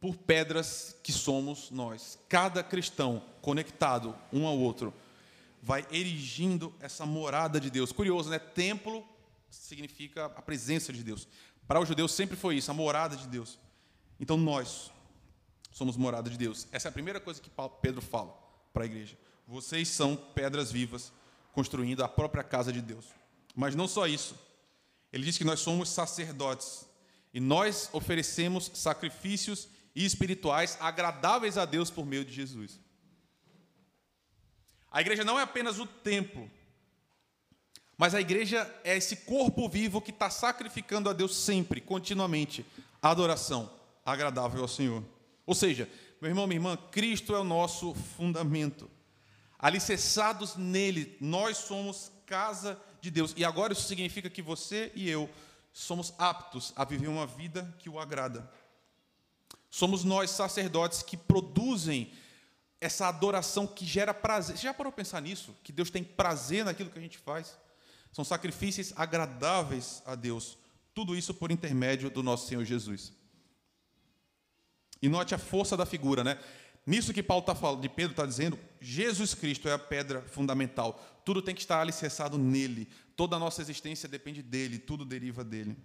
por 0.00 0.16
pedras 0.16 0.96
que 1.02 1.12
somos 1.12 1.70
nós. 1.70 2.18
Cada 2.30 2.62
cristão 2.62 3.22
conectado 3.42 4.16
um 4.32 4.46
ao 4.46 4.56
outro 4.58 4.94
vai 5.66 5.84
erigindo 5.90 6.72
essa 6.78 7.04
morada 7.04 7.58
de 7.58 7.70
Deus. 7.72 7.90
Curioso, 7.90 8.30
né? 8.30 8.38
Templo 8.38 9.04
significa 9.50 10.26
a 10.26 10.40
presença 10.40 10.92
de 10.92 11.02
Deus. 11.02 11.26
Para 11.66 11.80
os 11.80 11.88
judeus 11.88 12.12
sempre 12.12 12.36
foi 12.36 12.54
isso, 12.54 12.70
a 12.70 12.74
morada 12.74 13.16
de 13.16 13.26
Deus. 13.26 13.58
Então 14.20 14.36
nós 14.36 14.92
somos 15.72 15.96
morada 15.96 16.30
de 16.30 16.38
Deus. 16.38 16.68
Essa 16.70 16.86
é 16.86 16.90
a 16.90 16.92
primeira 16.92 17.18
coisa 17.18 17.40
que 17.40 17.50
Pedro 17.82 18.00
fala 18.00 18.32
para 18.72 18.84
a 18.84 18.86
igreja. 18.86 19.18
Vocês 19.44 19.88
são 19.88 20.14
pedras 20.14 20.70
vivas 20.70 21.12
construindo 21.52 22.04
a 22.04 22.08
própria 22.08 22.44
casa 22.44 22.72
de 22.72 22.80
Deus. 22.80 23.06
Mas 23.52 23.74
não 23.74 23.88
só 23.88 24.06
isso. 24.06 24.38
Ele 25.12 25.24
diz 25.24 25.36
que 25.36 25.42
nós 25.42 25.58
somos 25.58 25.88
sacerdotes 25.88 26.86
e 27.34 27.40
nós 27.40 27.90
oferecemos 27.92 28.70
sacrifícios 28.72 29.66
espirituais 29.96 30.78
agradáveis 30.78 31.58
a 31.58 31.64
Deus 31.64 31.90
por 31.90 32.06
meio 32.06 32.24
de 32.24 32.32
Jesus. 32.32 32.78
A 34.90 35.00
igreja 35.00 35.24
não 35.24 35.38
é 35.38 35.42
apenas 35.42 35.78
o 35.78 35.86
templo, 35.86 36.50
mas 37.96 38.14
a 38.14 38.20
igreja 38.20 38.70
é 38.84 38.96
esse 38.96 39.16
corpo 39.16 39.68
vivo 39.68 40.00
que 40.00 40.10
está 40.10 40.28
sacrificando 40.28 41.08
a 41.08 41.12
Deus 41.12 41.34
sempre, 41.34 41.80
continuamente, 41.80 42.64
a 43.00 43.10
adoração 43.10 43.70
agradável 44.04 44.62
ao 44.62 44.68
Senhor. 44.68 45.02
Ou 45.46 45.54
seja, 45.54 45.88
meu 46.20 46.30
irmão, 46.30 46.46
minha 46.46 46.58
irmã, 46.58 46.76
Cristo 46.90 47.34
é 47.34 47.38
o 47.38 47.44
nosso 47.44 47.94
fundamento. 47.94 48.90
Alicerçados 49.58 50.56
nele, 50.56 51.16
nós 51.20 51.56
somos 51.56 52.12
casa 52.26 52.78
de 53.00 53.10
Deus. 53.10 53.32
E 53.36 53.44
agora 53.44 53.72
isso 53.72 53.88
significa 53.88 54.28
que 54.28 54.42
você 54.42 54.92
e 54.94 55.08
eu 55.08 55.30
somos 55.72 56.12
aptos 56.18 56.72
a 56.76 56.84
viver 56.84 57.08
uma 57.08 57.26
vida 57.26 57.74
que 57.78 57.88
o 57.88 57.98
agrada. 57.98 58.50
Somos 59.70 60.04
nós, 60.04 60.30
sacerdotes, 60.30 61.02
que 61.02 61.16
produzem 61.16 62.12
essa 62.80 63.08
adoração 63.08 63.66
que 63.66 63.84
gera 63.84 64.12
prazer. 64.12 64.56
Você 64.56 64.64
já 64.64 64.74
parou 64.74 64.92
para 64.92 65.02
pensar 65.02 65.20
nisso? 65.20 65.56
Que 65.62 65.72
Deus 65.72 65.90
tem 65.90 66.04
prazer 66.04 66.64
naquilo 66.64 66.90
que 66.90 66.98
a 66.98 67.02
gente 67.02 67.18
faz? 67.18 67.58
São 68.12 68.24
sacrifícios 68.24 68.92
agradáveis 68.96 70.02
a 70.06 70.14
Deus. 70.14 70.58
Tudo 70.94 71.16
isso 71.16 71.34
por 71.34 71.50
intermédio 71.50 72.10
do 72.10 72.22
nosso 72.22 72.48
Senhor 72.48 72.64
Jesus. 72.64 73.12
E 75.00 75.08
note 75.08 75.34
a 75.34 75.38
força 75.38 75.76
da 75.76 75.84
figura, 75.84 76.24
né? 76.24 76.38
Nisso 76.86 77.12
que 77.12 77.22
Paulo 77.22 77.40
está 77.40 77.54
falando, 77.54 77.82
de 77.82 77.88
Pedro 77.88 78.12
está 78.12 78.24
dizendo, 78.24 78.58
Jesus 78.80 79.34
Cristo 79.34 79.68
é 79.68 79.72
a 79.72 79.78
pedra 79.78 80.22
fundamental. 80.22 81.00
Tudo 81.24 81.42
tem 81.42 81.54
que 81.54 81.60
estar 81.60 81.80
alicerçado 81.80 82.38
nele. 82.38 82.88
Toda 83.16 83.36
a 83.36 83.38
nossa 83.38 83.60
existência 83.60 84.08
depende 84.08 84.40
dele, 84.42 84.78
tudo 84.78 85.04
deriva 85.04 85.42
dele. 85.42 85.76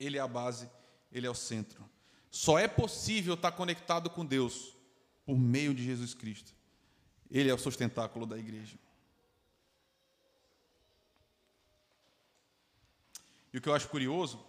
Ele 0.00 0.16
é 0.16 0.20
a 0.20 0.26
base, 0.26 0.70
ele 1.12 1.26
é 1.26 1.30
o 1.30 1.34
centro. 1.34 1.88
Só 2.30 2.58
é 2.58 2.66
possível 2.66 3.34
estar 3.34 3.52
conectado 3.52 4.08
com 4.08 4.24
Deus 4.24 4.77
por 5.28 5.38
meio 5.38 5.74
de 5.74 5.84
Jesus 5.84 6.14
Cristo. 6.14 6.54
Ele 7.30 7.50
é 7.50 7.54
o 7.54 7.58
sustentáculo 7.58 8.24
da 8.24 8.38
igreja. 8.38 8.78
E 13.52 13.58
o 13.58 13.60
que 13.60 13.68
eu 13.68 13.74
acho 13.74 13.90
curioso 13.90 14.42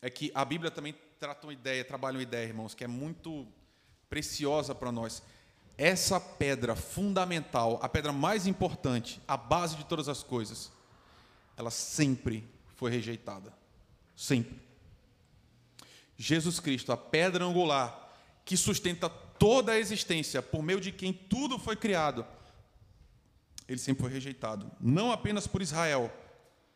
é 0.00 0.08
que 0.08 0.32
a 0.34 0.46
Bíblia 0.46 0.70
também 0.70 0.96
trata 1.20 1.46
uma 1.46 1.52
ideia, 1.52 1.84
trabalha 1.84 2.16
uma 2.16 2.22
ideia, 2.22 2.46
irmãos, 2.46 2.74
que 2.74 2.84
é 2.84 2.86
muito 2.86 3.46
preciosa 4.08 4.74
para 4.74 4.90
nós. 4.90 5.22
Essa 5.76 6.18
pedra 6.18 6.74
fundamental, 6.74 7.78
a 7.82 7.88
pedra 7.88 8.12
mais 8.12 8.46
importante, 8.46 9.20
a 9.28 9.36
base 9.36 9.76
de 9.76 9.84
todas 9.84 10.08
as 10.08 10.22
coisas, 10.22 10.72
ela 11.54 11.70
sempre 11.70 12.48
foi 12.76 12.90
rejeitada. 12.90 13.52
Sempre. 14.16 14.58
Jesus 16.16 16.60
Cristo, 16.60 16.92
a 16.92 16.96
pedra 16.96 17.44
angular, 17.44 18.10
que 18.42 18.56
sustenta 18.56 19.10
toda 19.42 19.72
a 19.72 19.78
existência, 19.78 20.40
por 20.40 20.62
meio 20.62 20.80
de 20.80 20.92
quem 20.92 21.12
tudo 21.12 21.58
foi 21.58 21.74
criado, 21.74 22.24
ele 23.66 23.80
sempre 23.80 24.02
foi 24.02 24.12
rejeitado. 24.12 24.70
Não 24.80 25.10
apenas 25.10 25.48
por 25.48 25.60
Israel, 25.60 26.12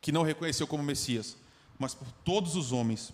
que 0.01 0.11
não 0.11 0.25
reconheceu 0.25 0.67
como 0.67 0.83
Messias, 0.83 1.37
mas 1.79 1.95
por 1.95 2.11
todos 2.25 2.57
os 2.57 2.73
homens. 2.73 3.13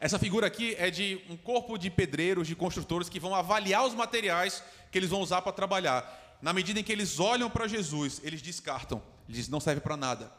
Essa 0.00 0.18
figura 0.18 0.48
aqui 0.48 0.74
é 0.80 0.90
de 0.90 1.22
um 1.30 1.36
corpo 1.36 1.78
de 1.78 1.90
pedreiros, 1.90 2.48
de 2.48 2.56
construtores 2.56 3.08
que 3.08 3.20
vão 3.20 3.32
avaliar 3.32 3.86
os 3.86 3.94
materiais 3.94 4.60
que 4.90 4.98
eles 4.98 5.10
vão 5.10 5.20
usar 5.20 5.40
para 5.40 5.52
trabalhar. 5.52 6.38
Na 6.42 6.52
medida 6.52 6.80
em 6.80 6.82
que 6.82 6.90
eles 6.90 7.20
olham 7.20 7.48
para 7.48 7.68
Jesus, 7.68 8.20
eles 8.24 8.42
descartam. 8.42 9.00
Eles 9.28 9.36
dizem, 9.36 9.52
não 9.52 9.60
serve 9.60 9.80
para 9.80 9.96
nada. 9.96 10.32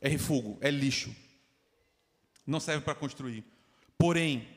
É 0.00 0.08
refúgio, 0.08 0.56
é 0.62 0.70
lixo. 0.70 1.14
Não 2.46 2.60
serve 2.60 2.82
para 2.82 2.94
construir. 2.94 3.44
Porém, 3.98 4.53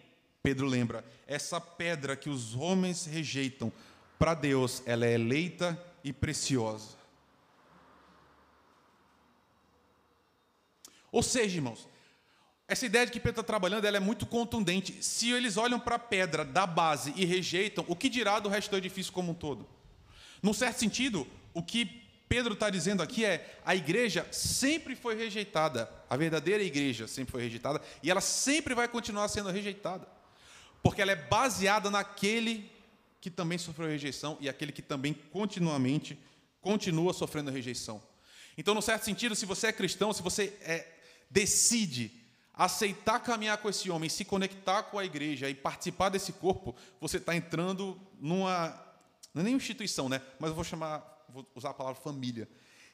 Pedro 0.47 0.65
lembra, 0.65 1.03
essa 1.27 1.59
pedra 1.59 2.15
que 2.15 2.29
os 2.29 2.55
homens 2.55 3.05
rejeitam, 3.05 3.69
para 4.17 4.33
Deus 4.33 4.81
ela 4.85 5.05
é 5.05 5.13
eleita 5.13 5.77
e 6.01 6.13
preciosa. 6.13 6.95
Ou 11.11 11.21
seja, 11.21 11.57
irmãos, 11.57 11.85
essa 12.65 12.85
ideia 12.85 13.05
de 13.05 13.11
que 13.11 13.19
Pedro 13.19 13.41
está 13.41 13.43
trabalhando 13.43 13.83
ela 13.83 13.97
é 13.97 13.99
muito 13.99 14.25
contundente. 14.25 15.03
Se 15.03 15.29
eles 15.33 15.57
olham 15.57 15.81
para 15.81 15.97
a 15.97 15.99
pedra 15.99 16.45
da 16.45 16.65
base 16.65 17.13
e 17.17 17.25
rejeitam, 17.25 17.83
o 17.85 17.93
que 17.93 18.07
dirá 18.07 18.39
do 18.39 18.47
resto 18.47 18.71
do 18.71 18.77
edifício 18.77 19.11
como 19.11 19.33
um 19.33 19.35
todo? 19.35 19.67
Num 20.41 20.53
certo 20.53 20.79
sentido, 20.79 21.27
o 21.53 21.61
que 21.61 22.07
Pedro 22.29 22.53
está 22.53 22.69
dizendo 22.69 23.03
aqui 23.03 23.25
é: 23.25 23.59
a 23.65 23.75
igreja 23.75 24.25
sempre 24.31 24.95
foi 24.95 25.13
rejeitada, 25.13 25.91
a 26.09 26.15
verdadeira 26.15 26.63
igreja 26.63 27.05
sempre 27.05 27.33
foi 27.33 27.41
rejeitada, 27.41 27.81
e 28.01 28.09
ela 28.09 28.21
sempre 28.21 28.73
vai 28.73 28.87
continuar 28.87 29.27
sendo 29.27 29.51
rejeitada, 29.51 30.07
porque 30.87 31.01
ela 31.01 31.11
é 31.11 31.17
baseada 31.17 31.91
naquele 31.91 32.71
que 33.19 33.29
também 33.29 33.57
sofreu 33.57 33.89
rejeição 33.89 34.37
e 34.39 34.47
aquele 34.47 34.71
que 34.71 34.81
também 34.81 35.13
continuamente 35.13 36.17
continua 36.61 37.11
sofrendo 37.11 37.51
rejeição. 37.51 38.01
Então, 38.57 38.73
no 38.73 38.81
certo 38.81 39.03
sentido, 39.03 39.35
se 39.35 39.45
você 39.45 39.67
é 39.67 39.73
cristão, 39.73 40.13
se 40.13 40.21
você 40.21 40.57
é, 40.61 40.87
decide 41.29 42.09
aceitar 42.53 43.19
caminhar 43.19 43.57
com 43.57 43.67
esse 43.67 43.91
homem, 43.91 44.09
se 44.09 44.23
conectar 44.23 44.83
com 44.83 44.97
a 44.97 45.03
igreja 45.03 45.49
e 45.49 45.53
participar 45.53 46.07
desse 46.07 46.31
corpo, 46.31 46.73
você 47.01 47.17
está 47.17 47.35
entrando 47.35 47.99
numa. 48.17 48.69
Não 49.33 49.41
é 49.41 49.43
nem 49.43 49.55
instituição, 49.55 50.07
né? 50.07 50.21
Mas 50.39 50.51
eu 50.51 50.55
vou 50.55 50.63
chamar, 50.63 51.25
vou 51.27 51.45
usar 51.53 51.71
a 51.71 51.73
palavra 51.73 52.01
família, 52.01 52.47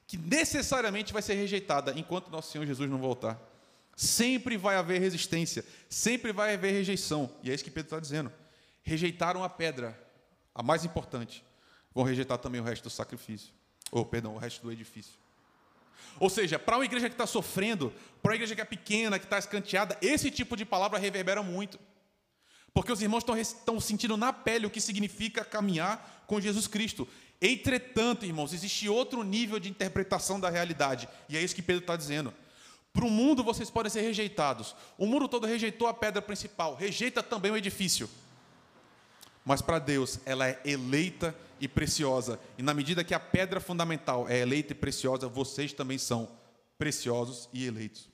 que 0.08 0.18
necessariamente 0.18 1.14
vai 1.14 1.22
ser 1.22 1.36
rejeitada 1.36 1.94
enquanto 1.96 2.32
nosso 2.32 2.52
Senhor 2.52 2.66
Jesus 2.66 2.90
não 2.90 2.98
voltar. 2.98 3.40
Sempre 3.96 4.58
vai 4.58 4.76
haver 4.76 5.00
resistência, 5.00 5.64
sempre 5.88 6.32
vai 6.32 6.54
haver 6.54 6.72
rejeição. 6.72 7.30
E 7.44 7.52
é 7.52 7.54
isso 7.54 7.64
que 7.64 7.72
Pedro 7.72 7.88
está 7.88 8.00
dizendo. 8.00 8.32
Rejeitaram 8.82 9.44
a 9.44 9.50
pedra, 9.50 9.98
a 10.54 10.64
mais 10.64 10.84
importante. 10.84 11.44
Vão 11.94 12.04
rejeitar 12.04 12.38
também 12.40 12.60
o 12.60 12.64
resto 12.64 12.84
do 12.84 12.90
sacrifício. 12.90 13.54
Ou, 13.92 14.04
perdão, 14.04 14.36
o 14.36 14.38
resto 14.38 14.62
do 14.64 14.72
edifício. 14.72 15.14
Ou 16.20 16.30
seja, 16.30 16.58
para 16.58 16.78
uma 16.78 16.86
igreja 16.86 17.08
que 17.08 17.14
está 17.14 17.28
sofrendo, 17.28 17.94
para 18.22 18.32
uma 18.32 18.36
igreja 18.36 18.56
que 18.56 18.62
é 18.62 18.66
pequena, 18.66 19.20
que 19.20 19.26
está 19.26 19.38
escanteada, 19.38 19.98
esse 20.02 20.32
tipo 20.32 20.58
de 20.58 20.66
palavra 20.66 21.00
reverbera 21.00 21.44
muito. 21.44 21.80
Porque 22.74 22.92
os 22.92 23.02
irmãos 23.02 23.20
estão, 23.20 23.38
estão 23.38 23.80
sentindo 23.80 24.18
na 24.18 24.34
pele 24.34 24.66
o 24.66 24.70
que 24.70 24.82
significa 24.82 25.46
caminhar 25.46 26.24
com 26.26 26.42
Jesus 26.42 26.66
Cristo. 26.66 27.08
Entretanto, 27.40 28.26
irmãos, 28.26 28.54
existe 28.54 28.90
outro 28.90 29.22
nível 29.22 29.60
de 29.60 29.70
interpretação 29.70 30.40
da 30.40 30.50
realidade, 30.50 31.08
e 31.28 31.38
é 31.38 31.42
isso 31.42 31.54
que 31.54 31.62
Pedro 31.62 31.82
está 31.82 31.96
dizendo. 31.96 32.34
Para 32.94 33.06
o 33.06 33.10
mundo 33.10 33.44
vocês 33.44 33.72
podem 33.72 33.90
ser 33.90 34.02
rejeitados. 34.02 34.76
O 34.98 35.08
mundo 35.08 35.28
todo 35.28 35.48
rejeitou 35.48 35.88
a 35.88 35.94
pedra 35.94 36.22
principal, 36.22 36.76
rejeita 36.76 37.24
também 37.24 37.52
o 37.52 37.58
edifício. 37.58 38.08
Mas 39.44 39.62
para 39.62 39.80
Deus, 39.80 40.20
ela 40.26 40.48
é 40.48 40.62
eleita 40.64 41.36
e 41.60 41.68
preciosa. 41.68 42.40
E 42.58 42.62
na 42.62 42.74
medida 42.74 43.04
que 43.04 43.14
a 43.14 43.20
pedra 43.20 43.60
fundamental 43.60 44.30
é 44.30 44.40
eleita 44.40 44.72
e 44.72 44.76
preciosa, 44.76 45.28
vocês 45.28 45.74
também 45.74 45.98
são 45.98 46.30
preciosos 46.78 47.50
e 47.52 47.66
eleitos. 47.66 48.08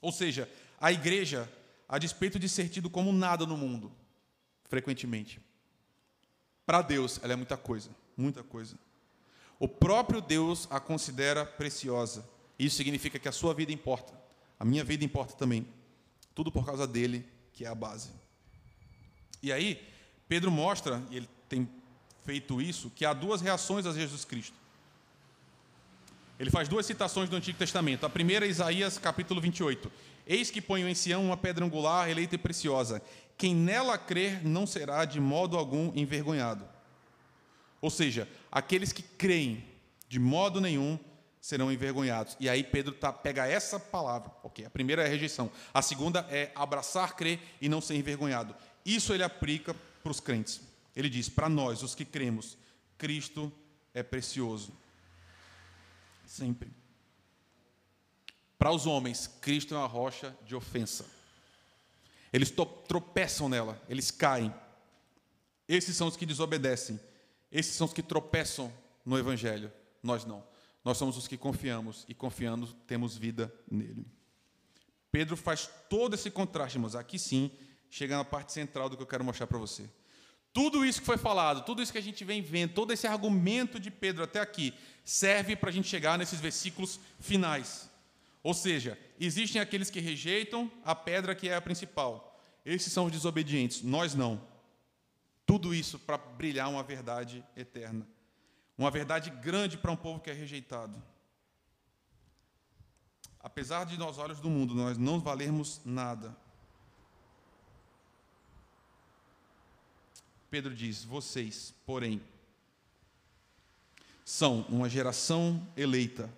Ou 0.00 0.10
seja, 0.10 0.50
a 0.80 0.90
igreja, 0.90 1.48
a 1.88 1.98
despeito 1.98 2.38
de 2.38 2.48
ser 2.48 2.68
tido 2.68 2.90
como 2.90 3.12
nada 3.12 3.46
no 3.46 3.56
mundo, 3.56 3.92
frequentemente, 4.64 5.40
para 6.66 6.82
Deus 6.82 7.20
ela 7.22 7.34
é 7.34 7.36
muita 7.36 7.56
coisa, 7.56 7.90
muita 8.16 8.42
coisa. 8.42 8.76
O 9.58 9.68
próprio 9.68 10.20
Deus 10.20 10.66
a 10.70 10.80
considera 10.80 11.44
preciosa. 11.44 12.24
Isso 12.58 12.76
significa 12.76 13.18
que 13.18 13.28
a 13.28 13.32
sua 13.32 13.52
vida 13.52 13.72
importa, 13.72 14.12
a 14.58 14.64
minha 14.64 14.84
vida 14.84 15.04
importa 15.04 15.34
também. 15.34 15.66
Tudo 16.34 16.50
por 16.50 16.64
causa 16.64 16.86
dele, 16.86 17.26
que 17.52 17.64
é 17.64 17.68
a 17.68 17.74
base. 17.74 18.10
E 19.42 19.52
aí, 19.52 19.80
Pedro 20.28 20.50
mostra, 20.50 21.02
e 21.10 21.16
ele 21.18 21.28
tem 21.48 21.68
feito 22.24 22.60
isso, 22.60 22.90
que 22.90 23.04
há 23.04 23.12
duas 23.12 23.40
reações 23.40 23.86
a 23.86 23.92
Jesus 23.92 24.24
Cristo. 24.24 24.56
Ele 26.38 26.50
faz 26.50 26.68
duas 26.68 26.86
citações 26.86 27.28
do 27.28 27.36
Antigo 27.36 27.58
Testamento. 27.58 28.04
A 28.04 28.10
primeira 28.10 28.46
é 28.46 28.48
Isaías 28.48 28.98
capítulo 28.98 29.40
28. 29.40 29.90
Eis 30.26 30.50
que 30.50 30.60
ponho 30.60 30.88
em 30.88 30.94
Sião 30.94 31.26
uma 31.26 31.36
pedra 31.36 31.64
angular, 31.64 32.08
eleita 32.08 32.34
e 32.34 32.38
preciosa. 32.38 33.02
Quem 33.36 33.54
nela 33.54 33.96
crer 33.98 34.44
não 34.44 34.66
será 34.66 35.04
de 35.04 35.20
modo 35.20 35.56
algum 35.56 35.92
envergonhado. 35.94 36.64
Ou 37.80 37.90
seja, 37.90 38.28
aqueles 38.50 38.92
que 38.92 39.02
creem 39.02 39.64
de 40.08 40.18
modo 40.18 40.60
nenhum 40.60 40.98
serão 41.44 41.70
envergonhados. 41.70 42.38
E 42.40 42.48
aí 42.48 42.64
Pedro 42.64 42.94
tá, 42.94 43.12
pega 43.12 43.46
essa 43.46 43.78
palavra. 43.78 44.32
Ok, 44.42 44.64
a 44.64 44.70
primeira 44.70 45.02
é 45.02 45.04
a 45.04 45.08
rejeição. 45.10 45.52
A 45.74 45.82
segunda 45.82 46.26
é 46.30 46.50
abraçar, 46.54 47.14
crer 47.14 47.38
e 47.60 47.68
não 47.68 47.82
ser 47.82 47.96
envergonhado. 47.96 48.56
Isso 48.82 49.12
ele 49.12 49.22
aplica 49.22 49.74
para 50.02 50.10
os 50.10 50.20
crentes. 50.20 50.62
Ele 50.96 51.10
diz: 51.10 51.28
para 51.28 51.46
nós, 51.50 51.82
os 51.82 51.94
que 51.94 52.02
cremos, 52.02 52.56
Cristo 52.96 53.52
é 53.92 54.02
precioso. 54.02 54.72
Sempre. 56.24 56.72
Para 58.58 58.70
os 58.70 58.86
homens, 58.86 59.26
Cristo 59.42 59.74
é 59.74 59.76
uma 59.76 59.86
rocha 59.86 60.34
de 60.46 60.56
ofensa. 60.56 61.04
Eles 62.32 62.50
tropeçam 62.88 63.50
nela, 63.50 63.78
eles 63.86 64.10
caem. 64.10 64.52
Esses 65.68 65.94
são 65.94 66.08
os 66.08 66.16
que 66.16 66.24
desobedecem. 66.24 66.98
Esses 67.52 67.74
são 67.74 67.86
os 67.86 67.92
que 67.92 68.02
tropeçam 68.02 68.72
no 69.04 69.18
Evangelho. 69.18 69.70
Nós 70.02 70.24
não. 70.24 70.53
Nós 70.84 70.98
somos 70.98 71.16
os 71.16 71.26
que 71.26 71.36
confiamos 71.36 72.04
e 72.08 72.14
confiando 72.14 72.66
temos 72.86 73.16
vida 73.16 73.52
nele. 73.70 74.06
Pedro 75.10 75.36
faz 75.36 75.70
todo 75.88 76.14
esse 76.14 76.30
contraste, 76.30 76.76
irmãos. 76.76 76.94
Aqui 76.94 77.18
sim, 77.18 77.50
chega 77.88 78.16
na 78.16 78.24
parte 78.24 78.52
central 78.52 78.88
do 78.88 78.96
que 78.96 79.02
eu 79.02 79.06
quero 79.06 79.24
mostrar 79.24 79.46
para 79.46 79.58
você. 79.58 79.88
Tudo 80.52 80.84
isso 80.84 81.00
que 81.00 81.06
foi 81.06 81.16
falado, 81.16 81.64
tudo 81.64 81.82
isso 81.82 81.90
que 81.90 81.98
a 81.98 82.02
gente 82.02 82.24
vem 82.24 82.42
vendo, 82.42 82.74
todo 82.74 82.92
esse 82.92 83.06
argumento 83.06 83.80
de 83.80 83.90
Pedro 83.90 84.22
até 84.22 84.40
aqui, 84.40 84.72
serve 85.04 85.56
para 85.56 85.70
a 85.70 85.72
gente 85.72 85.88
chegar 85.88 86.18
nesses 86.18 86.38
versículos 86.38 87.00
finais. 87.18 87.90
Ou 88.42 88.54
seja, 88.54 88.98
existem 89.18 89.60
aqueles 89.60 89.90
que 89.90 90.00
rejeitam 90.00 90.70
a 90.84 90.94
pedra 90.94 91.34
que 91.34 91.48
é 91.48 91.56
a 91.56 91.60
principal. 91.60 92.40
Esses 92.64 92.92
são 92.92 93.06
os 93.06 93.12
desobedientes, 93.12 93.82
nós 93.82 94.14
não. 94.14 94.40
Tudo 95.46 95.74
isso 95.74 95.98
para 95.98 96.18
brilhar 96.18 96.68
uma 96.70 96.82
verdade 96.82 97.44
eterna. 97.56 98.06
Uma 98.76 98.90
verdade 98.90 99.30
grande 99.30 99.78
para 99.78 99.92
um 99.92 99.96
povo 99.96 100.20
que 100.20 100.30
é 100.30 100.32
rejeitado. 100.32 101.00
Apesar 103.40 103.84
de 103.84 103.96
nós 103.96 104.18
olhos 104.18 104.40
do 104.40 104.48
mundo 104.48 104.74
nós 104.74 104.96
não 104.98 105.20
valermos 105.20 105.80
nada, 105.84 106.36
Pedro 110.50 110.74
diz: 110.74 111.04
Vocês, 111.04 111.74
porém, 111.84 112.22
são 114.24 114.62
uma 114.68 114.88
geração 114.88 115.66
eleita, 115.76 116.32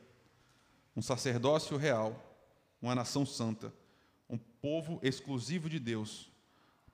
um 0.97 1.03
sacerdócio 1.03 1.77
real, 1.77 2.21
uma 2.83 2.95
nação 2.95 3.25
santa, 3.25 3.73
um 4.29 4.39
povo 4.39 4.99
exclusivo 5.03 5.71
de 5.71 5.79
Deus, 5.79 6.31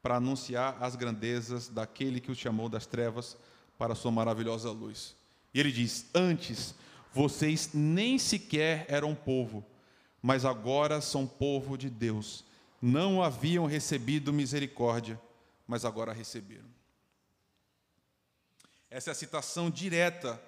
para 0.02 0.16
anunciar 0.16 0.82
as 0.82 0.94
grandezas 0.94 1.68
daquele 1.68 2.20
que 2.20 2.30
os 2.30 2.38
chamou 2.38 2.68
das 2.68 2.86
trevas 2.86 3.36
para 3.78 3.94
a 3.94 3.96
sua 3.96 4.10
maravilhosa 4.10 4.70
luz. 4.70 5.16
E 5.52 5.60
ele 5.60 5.72
diz: 5.72 6.06
Antes 6.14 6.74
vocês 7.12 7.70
nem 7.72 8.18
sequer 8.18 8.86
eram 8.88 9.14
povo, 9.14 9.64
mas 10.20 10.44
agora 10.44 11.00
são 11.00 11.26
povo 11.26 11.76
de 11.76 11.90
Deus. 11.90 12.44
Não 12.80 13.22
haviam 13.22 13.66
recebido 13.66 14.32
misericórdia, 14.32 15.20
mas 15.66 15.84
agora 15.84 16.12
receberam. 16.12 16.68
Essa 18.90 19.10
é 19.10 19.12
a 19.12 19.14
citação 19.14 19.70
direta 19.70 20.42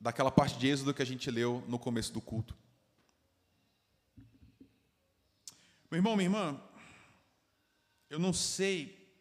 daquela 0.00 0.30
parte 0.30 0.58
de 0.58 0.68
Êxodo 0.68 0.94
que 0.94 1.02
a 1.02 1.06
gente 1.06 1.30
leu 1.30 1.64
no 1.66 1.78
começo 1.78 2.12
do 2.12 2.20
culto. 2.20 2.56
Meu 5.90 5.98
irmão, 5.98 6.16
minha 6.16 6.26
irmã, 6.26 6.60
eu 8.10 8.18
não 8.18 8.32
sei, 8.32 9.14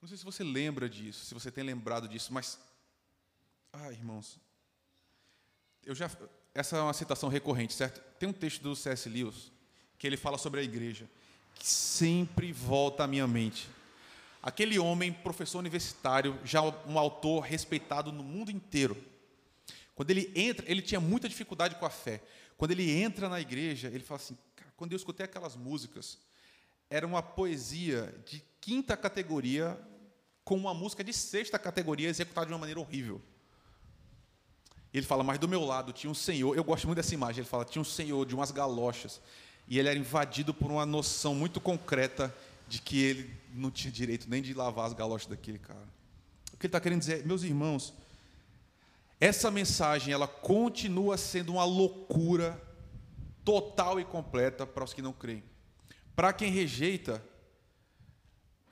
não 0.00 0.08
sei 0.08 0.16
se 0.16 0.24
você 0.24 0.44
lembra 0.44 0.88
disso, 0.88 1.24
se 1.24 1.34
você 1.34 1.50
tem 1.50 1.64
lembrado 1.64 2.08
disso, 2.08 2.32
mas, 2.32 2.58
ah, 3.74 3.90
irmãos, 3.90 4.38
eu 5.84 5.94
já, 5.94 6.08
essa 6.54 6.76
é 6.76 6.80
uma 6.80 6.92
citação 6.92 7.28
recorrente, 7.28 7.74
certo? 7.74 8.00
Tem 8.18 8.28
um 8.28 8.32
texto 8.32 8.62
do 8.62 8.76
C.S. 8.76 9.08
Lewis 9.08 9.52
que 9.98 10.06
ele 10.06 10.16
fala 10.16 10.38
sobre 10.38 10.60
a 10.60 10.62
igreja, 10.62 11.08
que 11.54 11.66
sempre 11.66 12.52
volta 12.52 13.04
à 13.04 13.06
minha 13.06 13.26
mente. 13.26 13.68
Aquele 14.42 14.78
homem, 14.78 15.12
professor 15.12 15.58
universitário, 15.58 16.38
já 16.44 16.62
um 16.62 16.98
autor 16.98 17.40
respeitado 17.40 18.12
no 18.12 18.22
mundo 18.22 18.50
inteiro. 18.50 18.96
Quando 19.94 20.10
ele 20.10 20.30
entra, 20.34 20.70
ele 20.70 20.82
tinha 20.82 21.00
muita 21.00 21.28
dificuldade 21.28 21.76
com 21.76 21.86
a 21.86 21.90
fé. 21.90 22.20
Quando 22.56 22.72
ele 22.72 22.90
entra 22.90 23.28
na 23.28 23.40
igreja, 23.40 23.88
ele 23.88 24.04
fala 24.04 24.20
assim: 24.20 24.36
quando 24.76 24.92
eu 24.92 24.96
escutei 24.96 25.24
aquelas 25.24 25.56
músicas, 25.56 26.18
era 26.90 27.06
uma 27.06 27.22
poesia 27.22 28.14
de 28.26 28.42
quinta 28.60 28.96
categoria 28.96 29.78
com 30.44 30.56
uma 30.56 30.74
música 30.74 31.02
de 31.02 31.12
sexta 31.12 31.58
categoria 31.58 32.08
executada 32.08 32.46
de 32.46 32.52
uma 32.52 32.58
maneira 32.58 32.80
horrível. 32.80 33.22
Ele 34.94 35.04
fala, 35.04 35.24
mas 35.24 35.40
do 35.40 35.48
meu 35.48 35.64
lado 35.64 35.92
tinha 35.92 36.08
um 36.08 36.14
senhor, 36.14 36.56
eu 36.56 36.62
gosto 36.62 36.86
muito 36.86 36.98
dessa 36.98 37.12
imagem, 37.12 37.40
ele 37.40 37.48
fala, 37.48 37.64
tinha 37.64 37.82
um 37.82 37.84
senhor 37.84 38.24
de 38.24 38.32
umas 38.32 38.52
galochas, 38.52 39.20
e 39.66 39.76
ele 39.76 39.88
era 39.88 39.98
invadido 39.98 40.54
por 40.54 40.70
uma 40.70 40.86
noção 40.86 41.34
muito 41.34 41.60
concreta 41.60 42.32
de 42.68 42.80
que 42.80 43.02
ele 43.02 43.36
não 43.52 43.72
tinha 43.72 43.90
direito 43.90 44.30
nem 44.30 44.40
de 44.40 44.54
lavar 44.54 44.86
as 44.86 44.92
galochas 44.92 45.26
daquele 45.26 45.58
cara. 45.58 45.88
O 46.52 46.56
que 46.56 46.66
ele 46.66 46.68
está 46.68 46.78
querendo 46.78 47.00
dizer, 47.00 47.26
meus 47.26 47.42
irmãos, 47.42 47.92
essa 49.20 49.50
mensagem 49.50 50.14
ela 50.14 50.28
continua 50.28 51.16
sendo 51.16 51.54
uma 51.54 51.64
loucura 51.64 52.62
total 53.44 53.98
e 53.98 54.04
completa 54.04 54.64
para 54.64 54.84
os 54.84 54.94
que 54.94 55.02
não 55.02 55.12
creem. 55.12 55.42
Para 56.14 56.32
quem 56.32 56.52
rejeita, 56.52 57.22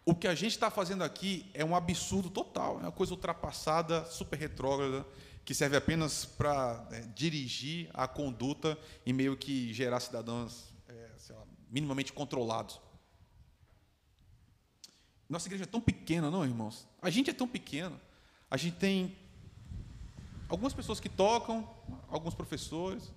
o 0.05 0.15
que 0.15 0.29
a 0.29 0.35
gente 0.35 0.53
está 0.53 0.71
fazendo 0.71 1.03
aqui 1.03 1.51
é 1.53 1.65
um 1.65 1.75
absurdo 1.75 2.31
total, 2.31 2.79
é 2.79 2.83
uma 2.83 2.93
coisa 2.93 3.13
ultrapassada, 3.13 4.05
super 4.05 4.39
retrógrada, 4.39 5.05
que 5.45 5.55
serve 5.55 5.77
apenas 5.77 6.25
para 6.25 6.87
é, 6.93 7.01
dirigir 7.15 7.91
a 7.93 8.07
conduta 8.07 8.79
e 9.05 9.13
meio 9.13 9.37
que 9.37 9.73
gerar 9.73 10.01
cidadãos 10.01 10.73
é, 10.89 11.11
lá, 11.31 11.45
minimamente 11.71 12.13
controlados. 12.13 12.81
Nossa 15.29 15.49
igreja 15.49 15.65
é 15.65 15.67
tão 15.67 15.81
pequena, 15.81 16.31
não, 16.31 16.45
irmãos? 16.45 16.87
A 17.01 17.11
gente 17.11 17.31
é 17.31 17.33
tão 17.33 17.49
pequeno. 17.49 17.99
A 18.51 18.57
gente 18.57 18.77
tem 18.77 19.17
algumas 20.49 20.75
pessoas 20.75 21.01
que 21.01 21.09
tocam, 21.09 21.69
alguns 22.09 22.35
professores, 22.35 23.11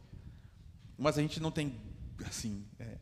mas 0.98 1.18
a 1.18 1.22
gente 1.22 1.40
não 1.40 1.52
tem, 1.52 1.80
assim, 2.26 2.66
é, 2.80 2.98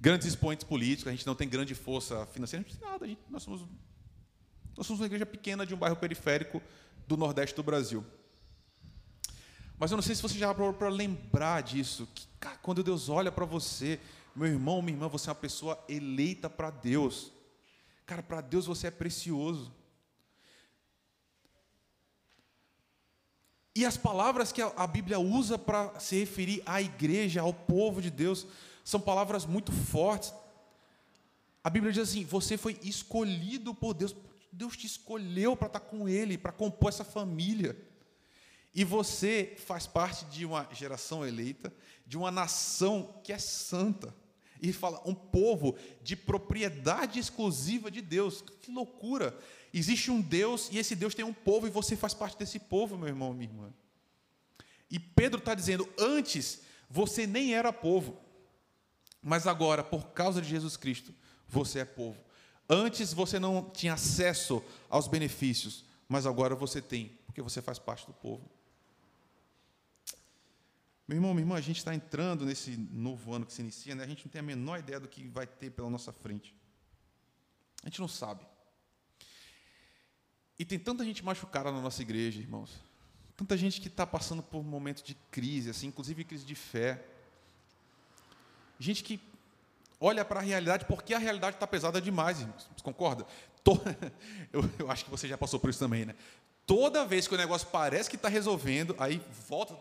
grandes 0.00 0.26
expoentes 0.26 0.64
políticos, 0.64 1.08
a 1.08 1.10
gente 1.10 1.26
não 1.26 1.34
tem 1.34 1.48
grande 1.48 1.74
força 1.74 2.26
financeira, 2.26 2.64
a 2.64 2.68
gente 2.68 2.80
não 2.80 2.80
tem 2.80 2.90
nada. 2.90 3.06
Gente, 3.06 3.20
nós, 3.28 3.42
somos, 3.42 3.60
nós 4.76 4.86
somos 4.86 5.00
uma 5.00 5.06
igreja 5.06 5.26
pequena 5.26 5.66
de 5.66 5.74
um 5.74 5.76
bairro 5.76 5.96
periférico 5.96 6.62
do 7.06 7.16
Nordeste 7.16 7.54
do 7.54 7.62
Brasil. 7.62 8.04
Mas 9.78 9.90
eu 9.90 9.96
não 9.96 10.02
sei 10.02 10.14
se 10.14 10.22
você 10.22 10.38
já 10.38 10.52
parou 10.54 10.72
para 10.72 10.88
lembrar 10.88 11.62
disso, 11.62 12.08
que 12.14 12.26
cara, 12.40 12.56
quando 12.58 12.82
Deus 12.82 13.08
olha 13.08 13.30
para 13.30 13.44
você, 13.44 14.00
meu 14.34 14.48
irmão, 14.48 14.80
minha 14.80 14.96
irmã, 14.96 15.08
você 15.08 15.28
é 15.28 15.32
uma 15.32 15.38
pessoa 15.38 15.82
eleita 15.88 16.48
para 16.48 16.70
Deus. 16.70 17.32
Cara, 18.06 18.22
para 18.22 18.40
Deus 18.40 18.66
você 18.66 18.86
é 18.86 18.90
precioso. 18.90 19.72
E 23.74 23.84
as 23.84 23.98
palavras 23.98 24.52
que 24.52 24.62
a 24.62 24.86
Bíblia 24.86 25.18
usa 25.18 25.58
para 25.58 26.00
se 26.00 26.18
referir 26.18 26.62
à 26.64 26.80
igreja, 26.80 27.42
ao 27.42 27.52
povo 27.52 28.00
de 28.00 28.10
Deus, 28.10 28.46
são 28.82 28.98
palavras 28.98 29.44
muito 29.44 29.70
fortes. 29.70 30.32
A 31.62 31.68
Bíblia 31.68 31.92
diz 31.92 32.08
assim: 32.08 32.24
você 32.24 32.56
foi 32.56 32.78
escolhido 32.82 33.74
por 33.74 33.92
Deus, 33.92 34.16
Deus 34.50 34.78
te 34.78 34.86
escolheu 34.86 35.54
para 35.54 35.66
estar 35.66 35.80
com 35.80 36.08
Ele, 36.08 36.38
para 36.38 36.52
compor 36.52 36.88
essa 36.88 37.04
família. 37.04 37.76
E 38.76 38.84
você 38.84 39.56
faz 39.56 39.86
parte 39.86 40.26
de 40.26 40.44
uma 40.44 40.68
geração 40.70 41.26
eleita, 41.26 41.72
de 42.06 42.18
uma 42.18 42.30
nação 42.30 43.18
que 43.24 43.32
é 43.32 43.38
santa. 43.38 44.14
E 44.60 44.70
fala, 44.70 45.00
um 45.06 45.14
povo 45.14 45.78
de 46.02 46.14
propriedade 46.14 47.18
exclusiva 47.18 47.90
de 47.90 48.02
Deus. 48.02 48.44
Que 48.60 48.70
loucura! 48.70 49.34
Existe 49.72 50.10
um 50.10 50.20
Deus 50.20 50.68
e 50.70 50.76
esse 50.78 50.94
Deus 50.94 51.14
tem 51.14 51.24
um 51.24 51.32
povo 51.32 51.66
e 51.66 51.70
você 51.70 51.96
faz 51.96 52.12
parte 52.12 52.36
desse 52.36 52.58
povo, 52.58 52.98
meu 52.98 53.08
irmão, 53.08 53.32
minha 53.32 53.48
irmã. 53.48 53.72
E 54.90 54.98
Pedro 54.98 55.38
está 55.38 55.54
dizendo: 55.54 55.88
antes 55.98 56.60
você 56.90 57.26
nem 57.26 57.54
era 57.54 57.72
povo, 57.72 58.18
mas 59.22 59.46
agora, 59.46 59.82
por 59.82 60.08
causa 60.08 60.42
de 60.42 60.50
Jesus 60.50 60.76
Cristo, 60.76 61.14
você 61.48 61.78
é 61.78 61.84
povo. 61.86 62.22
Antes 62.68 63.14
você 63.14 63.38
não 63.38 63.70
tinha 63.70 63.94
acesso 63.94 64.62
aos 64.90 65.08
benefícios, 65.08 65.84
mas 66.06 66.26
agora 66.26 66.54
você 66.54 66.82
tem, 66.82 67.18
porque 67.24 67.40
você 67.40 67.62
faz 67.62 67.78
parte 67.78 68.06
do 68.06 68.12
povo. 68.12 68.55
Meu 71.08 71.16
irmão, 71.16 71.32
minha 71.32 71.42
irmã, 71.42 71.56
a 71.56 71.60
gente 71.60 71.78
está 71.78 71.94
entrando 71.94 72.44
nesse 72.44 72.76
novo 72.76 73.32
ano 73.32 73.46
que 73.46 73.52
se 73.52 73.62
inicia, 73.62 73.94
né? 73.94 74.02
a 74.02 74.06
gente 74.08 74.24
não 74.24 74.30
tem 74.30 74.40
a 74.40 74.42
menor 74.42 74.78
ideia 74.78 74.98
do 74.98 75.06
que 75.06 75.28
vai 75.28 75.46
ter 75.46 75.70
pela 75.70 75.88
nossa 75.88 76.12
frente. 76.12 76.54
A 77.84 77.88
gente 77.88 78.00
não 78.00 78.08
sabe. 78.08 78.44
E 80.58 80.64
tem 80.64 80.78
tanta 80.78 81.04
gente 81.04 81.24
machucada 81.24 81.70
na 81.70 81.80
nossa 81.80 82.02
igreja, 82.02 82.40
irmãos. 82.40 82.70
Tanta 83.36 83.56
gente 83.56 83.80
que 83.80 83.88
está 83.88 84.06
passando 84.06 84.42
por 84.42 84.64
momentos 84.64 85.02
de 85.02 85.14
crise, 85.30 85.70
assim, 85.70 85.88
inclusive 85.88 86.24
crise 86.24 86.44
de 86.44 86.54
fé. 86.54 87.04
Gente 88.78 89.04
que 89.04 89.20
olha 90.00 90.24
para 90.24 90.40
a 90.40 90.42
realidade 90.42 90.86
porque 90.86 91.14
a 91.14 91.18
realidade 91.18 91.56
está 91.56 91.66
pesada 91.66 92.00
demais, 92.00 92.40
irmãos. 92.40 92.68
Você 92.76 92.82
concorda? 92.82 93.26
Eu, 94.52 94.62
eu, 94.78 94.90
acho 94.90 95.04
que 95.04 95.10
você 95.10 95.26
já 95.26 95.36
passou 95.36 95.58
por 95.58 95.68
isso 95.68 95.80
também, 95.80 96.04
né? 96.04 96.14
Toda 96.64 97.04
vez 97.04 97.26
que 97.26 97.34
o 97.34 97.36
negócio 97.36 97.66
parece 97.66 98.08
que 98.08 98.14
está 98.14 98.28
resolvendo, 98.28 98.94
aí 98.96 99.20
volta, 99.48 99.76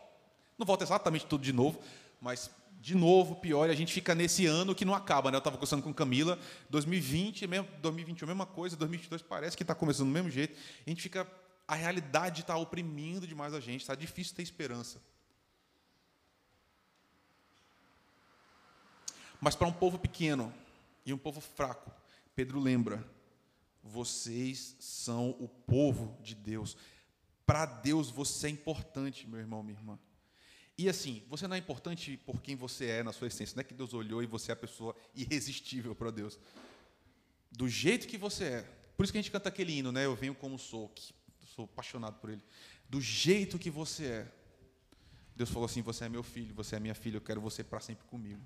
não 0.58 0.66
volta 0.66 0.84
exatamente 0.84 1.26
tudo 1.26 1.44
de 1.44 1.54
novo, 1.54 1.80
mas 2.22 2.50
de 2.86 2.94
novo, 2.94 3.36
pior, 3.38 3.68
e 3.68 3.72
a 3.72 3.76
gente 3.76 3.92
fica 3.92 4.14
nesse 4.14 4.46
ano 4.46 4.76
que 4.76 4.86
não 4.86 4.94
acaba, 4.94 5.32
né? 5.32 5.38
Eu 5.38 5.40
estava 5.40 5.58
conversando 5.58 5.82
com 5.82 5.92
Camila, 5.92 6.38
2020, 6.70 7.48
mesmo, 7.48 7.68
2021, 7.82 8.26
a 8.26 8.28
mesma 8.28 8.46
coisa, 8.46 8.78
2022 8.78 9.24
parece 9.24 9.58
que 9.58 9.64
está 9.64 9.74
começando 9.74 10.08
do 10.08 10.14
mesmo 10.14 10.30
jeito. 10.30 10.56
A 10.86 10.90
gente 10.90 11.02
fica, 11.02 11.28
a 11.68 11.74
realidade 11.74 12.42
está 12.42 12.56
oprimindo 12.56 13.26
demais 13.26 13.56
a 13.56 13.60
gente, 13.60 13.82
está 13.82 13.96
difícil 13.96 14.36
ter 14.36 14.44
esperança. 14.44 15.02
Mas 19.42 19.56
para 19.56 19.68
um 19.68 19.74
povo 19.74 19.98
pequeno 19.98 20.54
e 21.06 21.12
um 21.12 21.18
povo 21.18 21.42
fraco, 21.42 21.92
Pedro 22.36 22.60
lembra: 22.60 23.04
vocês 23.84 24.76
são 24.80 25.32
o 25.40 25.48
povo 25.48 26.16
de 26.22 26.36
Deus. 26.36 26.78
Para 27.46 27.66
Deus 27.66 28.12
você 28.12 28.46
é 28.46 28.50
importante, 28.52 29.28
meu 29.28 29.40
irmão, 29.40 29.64
minha 29.64 29.78
irmã. 29.78 30.00
E 30.78 30.90
assim, 30.90 31.24
você 31.30 31.48
não 31.48 31.56
é 31.56 31.60
importante 31.60 32.18
por 32.26 32.42
quem 32.42 32.56
você 32.56 32.88
é 32.88 33.04
na 33.04 33.14
sua 33.14 33.28
essência. 33.28 33.56
Não 33.56 33.62
é 33.62 33.64
que 33.64 33.74
Deus 33.74 33.94
olhou 33.94 34.22
e 34.22 34.26
você 34.26 34.52
é 34.52 34.54
a 34.54 34.58
pessoa 34.58 34.96
irresistível 35.16 35.96
para 35.96 36.12
Deus. 36.12 36.38
Do 37.52 37.68
jeito 37.70 38.08
que 38.08 38.18
você 38.18 38.44
é. 38.46 38.62
Por 38.98 39.04
isso 39.04 39.14
que 39.14 39.18
a 39.18 39.22
gente 39.22 39.32
canta 39.32 39.48
aquele 39.48 39.72
hino, 39.72 39.92
né? 39.92 40.06
Eu 40.06 40.16
venho 40.16 40.36
como 40.36 40.60
sou, 40.60 40.90
que 40.90 41.14
sou 41.56 41.66
apaixonado 41.66 42.20
por 42.20 42.30
ele. 42.30 42.42
Do 42.90 43.00
jeito 43.00 43.58
que 43.58 43.70
você 43.70 44.06
é. 44.06 44.32
Deus 45.36 45.50
falou 45.50 45.66
assim: 45.66 45.82
Você 45.82 46.06
é 46.06 46.10
meu 46.10 46.24
filho, 46.24 46.54
você 46.54 46.76
é 46.76 46.80
minha 46.80 46.96
filha, 46.96 47.18
eu 47.18 47.22
quero 47.22 47.40
você 47.40 47.64
para 47.64 47.80
sempre 47.80 48.06
comigo. 48.08 48.42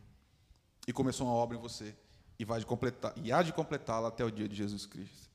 E 0.88 0.94
começou 0.94 1.26
uma 1.26 1.36
obra 1.36 1.58
em 1.58 1.60
você. 1.60 1.96
E, 2.38 2.46
vai 2.46 2.60
de 2.60 2.65
completar, 2.65 3.13
e 3.18 3.34
há 3.34 3.44
de 3.44 3.52
completá-la 3.52 4.08
até 4.08 4.24
o 4.24 4.32
dia 4.32 4.48
de 4.48 4.56
Jesus 4.56 4.86
Cristo. 4.86 5.30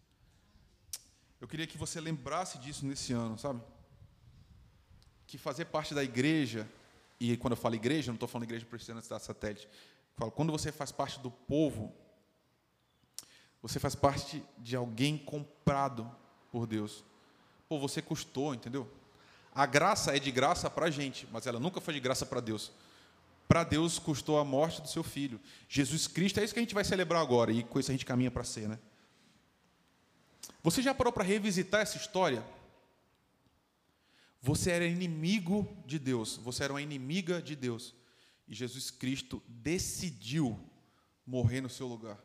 Eu 1.39 1.47
queria 1.47 1.67
que 1.67 1.77
você 1.77 2.01
lembrasse 2.01 2.57
disso 2.59 2.87
nesse 2.87 3.13
ano, 3.13 3.39
sabe? 3.39 3.61
Que 5.27 5.37
fazer 5.37 5.67
parte 5.67 5.95
da 5.95 6.03
igreja 6.03 6.67
e 7.21 7.37
quando 7.37 7.53
eu 7.53 7.57
falo 7.57 7.75
igreja, 7.75 8.11
não 8.11 8.17
estou 8.17 8.29
falando 8.29 8.45
igreja 8.45 8.67
presbiteriana 8.67 9.07
da 9.09 9.19
satélite. 9.19 9.69
Falo, 10.17 10.31
quando 10.31 10.53
você 10.53 10.71
faz 10.73 10.93
parte 10.93 11.19
do 11.21 11.31
povo, 11.31 11.95
Você 13.65 13.81
faz 13.81 13.95
parte 13.95 14.45
de 14.59 14.77
alguém 14.77 15.17
comprado 15.17 16.15
por 16.53 16.67
Deus. 16.67 17.03
Pô, 17.67 17.79
você 17.79 18.03
custou, 18.03 18.55
entendeu? 18.55 18.87
A 19.55 19.65
graça 19.65 20.15
é 20.15 20.19
de 20.21 20.31
graça 20.31 20.69
para 20.69 20.85
a 20.85 20.91
gente, 20.91 21.27
mas 21.33 21.47
ela 21.47 21.59
nunca 21.59 21.81
foi 21.81 21.95
de 21.95 22.01
graça 22.01 22.27
para 22.27 22.41
Deus. 22.41 22.71
Para 23.49 23.65
Deus 23.65 23.99
custou 23.99 24.39
a 24.39 24.45
morte 24.45 24.83
do 24.83 24.89
seu 24.89 25.03
filho. 25.03 25.41
Jesus 25.67 26.07
Cristo, 26.07 26.41
é 26.41 26.45
isso 26.45 26.53
que 26.53 26.61
a 26.61 26.63
gente 26.63 26.75
vai 26.75 26.85
celebrar 26.85 27.23
agora, 27.23 27.53
e 27.53 27.65
com 27.65 27.81
isso 27.81 27.91
a 27.91 27.95
gente 27.95 28.05
caminha 28.05 28.31
para 28.31 28.45
ser, 28.45 28.69
né? 28.69 28.79
Você 30.63 30.83
já 30.83 30.95
parou 30.95 31.11
para 31.11 31.25
revisitar 31.25 31.81
essa 31.81 31.97
história? 31.97 32.45
Você 34.45 34.73
era 34.73 34.87
inimigo 34.87 35.67
de 35.87 35.99
Deus, 35.99 36.37
você 36.37 36.65
era 36.65 36.73
uma 36.75 36.83
inimiga 36.83 37.41
de 37.41 37.57
Deus. 37.57 37.95
E 38.47 38.55
Jesus 38.55 38.91
Cristo 38.91 39.43
decidiu 39.49 40.61
morrer 41.27 41.63
no 41.63 41.71
seu 41.71 41.87
lugar. 41.87 42.23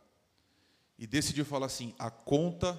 E 0.98 1.08
decidiu 1.08 1.46
falar 1.46 1.68
assim: 1.68 1.96
a 1.98 2.12
conta 2.12 2.78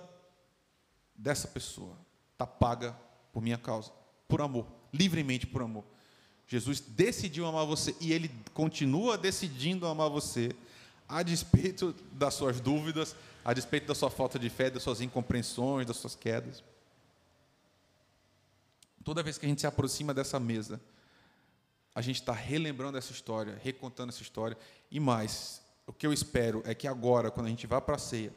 dessa 1.17 1.49
pessoa 1.49 1.97
está 2.35 2.47
paga 2.47 2.93
por 3.33 3.43
minha 3.43 3.57
causa, 3.57 3.91
por 4.29 4.43
amor, 4.43 4.67
livremente 4.93 5.47
por 5.47 5.63
amor. 5.63 5.87
Jesus 6.47 6.79
decidiu 6.79 7.47
amar 7.47 7.65
você 7.65 7.97
e 7.99 8.13
ele 8.13 8.31
continua 8.53 9.17
decidindo 9.17 9.87
amar 9.87 10.11
você, 10.11 10.55
a 11.09 11.23
despeito 11.23 11.95
das 12.13 12.35
suas 12.35 12.61
dúvidas, 12.61 13.17
a 13.43 13.55
despeito 13.55 13.87
da 13.87 13.95
sua 13.95 14.11
falta 14.11 14.39
de 14.39 14.51
fé, 14.51 14.69
das 14.69 14.83
suas 14.83 15.01
incompreensões, 15.01 15.87
das 15.87 15.97
suas 15.97 16.15
quedas. 16.15 16.63
Toda 19.05 19.23
vez 19.23 19.39
que 19.39 19.47
a 19.47 19.49
gente 19.49 19.61
se 19.61 19.67
aproxima 19.67 20.13
dessa 20.13 20.39
mesa, 20.39 20.81
a 21.95 22.01
gente 22.01 22.21
está 22.21 22.33
relembrando 22.33 22.99
essa 22.99 23.13
história, 23.13 23.59
recontando 23.63 24.11
essa 24.11 24.23
história. 24.23 24.57
E 24.91 25.01
mais, 25.01 25.63
o 25.87 25.93
que 25.93 26.07
eu 26.07 26.13
espero 26.13 26.63
é 26.65 26.75
que 26.75 26.87
agora, 26.87 27.31
quando 27.31 27.47
a 27.47 27.51
gente 27.51 27.67
vá 27.67 27.81
para 27.81 27.97
a 27.97 27.99
ceia, 27.99 28.33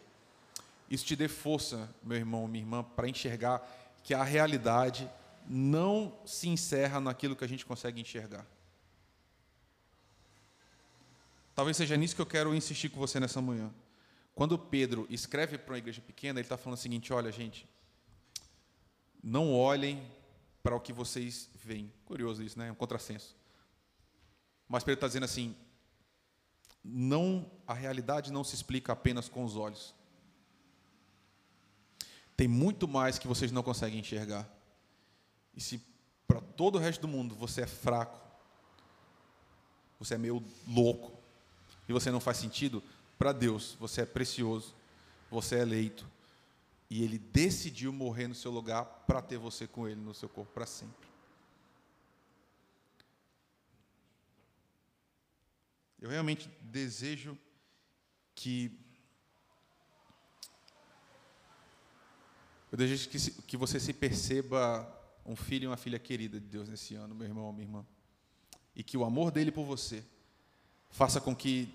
isso 0.90 1.06
te 1.06 1.16
dê 1.16 1.28
força, 1.28 1.90
meu 2.02 2.18
irmão, 2.18 2.48
minha 2.48 2.64
irmã, 2.64 2.84
para 2.84 3.08
enxergar 3.08 3.62
que 4.04 4.14
a 4.14 4.24
realidade 4.24 5.10
não 5.48 6.18
se 6.26 6.48
encerra 6.48 7.00
naquilo 7.00 7.36
que 7.36 7.44
a 7.44 7.48
gente 7.48 7.66
consegue 7.66 8.00
enxergar. 8.00 8.46
Talvez 11.56 11.78
seja 11.78 11.96
nisso 11.96 12.16
que 12.16 12.22
eu 12.22 12.26
quero 12.26 12.56
insistir 12.56 12.90
com 12.90 13.00
você 13.00 13.20
nessa 13.20 13.42
manhã. 13.42 13.72
Quando 14.34 14.58
Pedro 14.58 15.06
escreve 15.10 15.58
para 15.58 15.74
uma 15.74 15.78
igreja 15.78 16.02
pequena, 16.02 16.40
ele 16.40 16.46
está 16.46 16.58
falando 16.58 16.78
o 16.78 16.82
seguinte: 16.82 17.14
olha, 17.14 17.32
gente, 17.32 17.68
não 19.24 19.54
olhem 19.54 20.04
para 20.64 20.76
o 20.76 20.80
que 20.80 20.94
vocês 20.94 21.50
veem. 21.54 21.94
Curioso 22.06 22.42
isso, 22.42 22.58
né? 22.58 22.70
É 22.70 22.72
um 22.72 22.76
contrassenso. 22.76 23.36
Mas 24.68 24.84
Pedro 24.84 24.96
está 24.96 25.08
dizendo 25.08 25.26
assim: 25.26 25.56
não, 26.84 27.46
a 27.68 27.74
realidade 27.74 28.32
não 28.32 28.44
se 28.44 28.56
explica 28.56 28.94
apenas 28.94 29.28
com 29.28 29.44
os 29.44 29.58
olhos. 29.58 29.94
Tem 32.36 32.48
muito 32.48 32.88
mais 32.88 33.20
que 33.20 33.28
vocês 33.28 33.52
não 33.52 33.62
conseguem 33.62 34.00
enxergar. 34.00 34.50
E 35.56 35.62
se 35.62 35.80
para 36.28 36.42
todo 36.42 36.76
o 36.76 36.80
resto 36.80 37.02
do 37.02 37.08
mundo 37.08 37.36
você 37.36 37.62
é 37.62 37.68
fraco, 37.68 38.20
você 40.00 40.16
é 40.16 40.18
meio 40.18 40.44
louco, 40.68 41.12
e 41.88 41.94
você 41.94 42.10
não 42.10 42.20
faz 42.20 42.38
sentido, 42.38 42.82
para 43.18 43.32
Deus 43.32 43.78
você 43.80 44.02
é 44.02 44.06
precioso, 44.06 44.74
você 45.30 45.58
é 45.58 45.62
eleito, 45.62 46.10
e 46.94 47.02
Ele 47.02 47.18
decidiu 47.18 47.92
morrer 47.92 48.28
no 48.28 48.36
seu 48.36 48.52
lugar 48.52 48.86
para 48.86 49.20
ter 49.20 49.40
você 49.40 49.66
com 49.66 49.88
Ele 49.88 50.00
no 50.00 50.14
seu 50.14 50.30
corpo 50.30 50.54
para 50.54 50.68
sempre. 50.68 51.10
Eu 56.00 56.12
realmente 56.12 56.48
desejo 56.62 57.36
que. 58.36 58.80
Eu 62.72 62.78
desejo 62.78 63.10
que, 63.10 63.42
que 63.42 63.58
você 63.58 63.80
se 63.80 63.92
perceba 63.92 64.88
um 65.26 65.36
filho 65.36 65.64
e 65.64 65.68
uma 65.68 65.78
filha 65.78 65.98
querida 65.98 66.40
de 66.40 66.46
Deus 66.46 66.70
nesse 66.70 66.94
ano, 66.94 67.16
meu 67.16 67.28
irmão, 67.28 67.52
minha 67.52 67.66
irmã. 67.66 67.84
E 68.76 68.84
que 68.84 68.96
o 68.96 69.04
amor 69.04 69.32
dele 69.32 69.52
por 69.52 69.66
você 69.66 70.06
faça 70.92 71.20
com 71.20 71.36
que, 71.36 71.74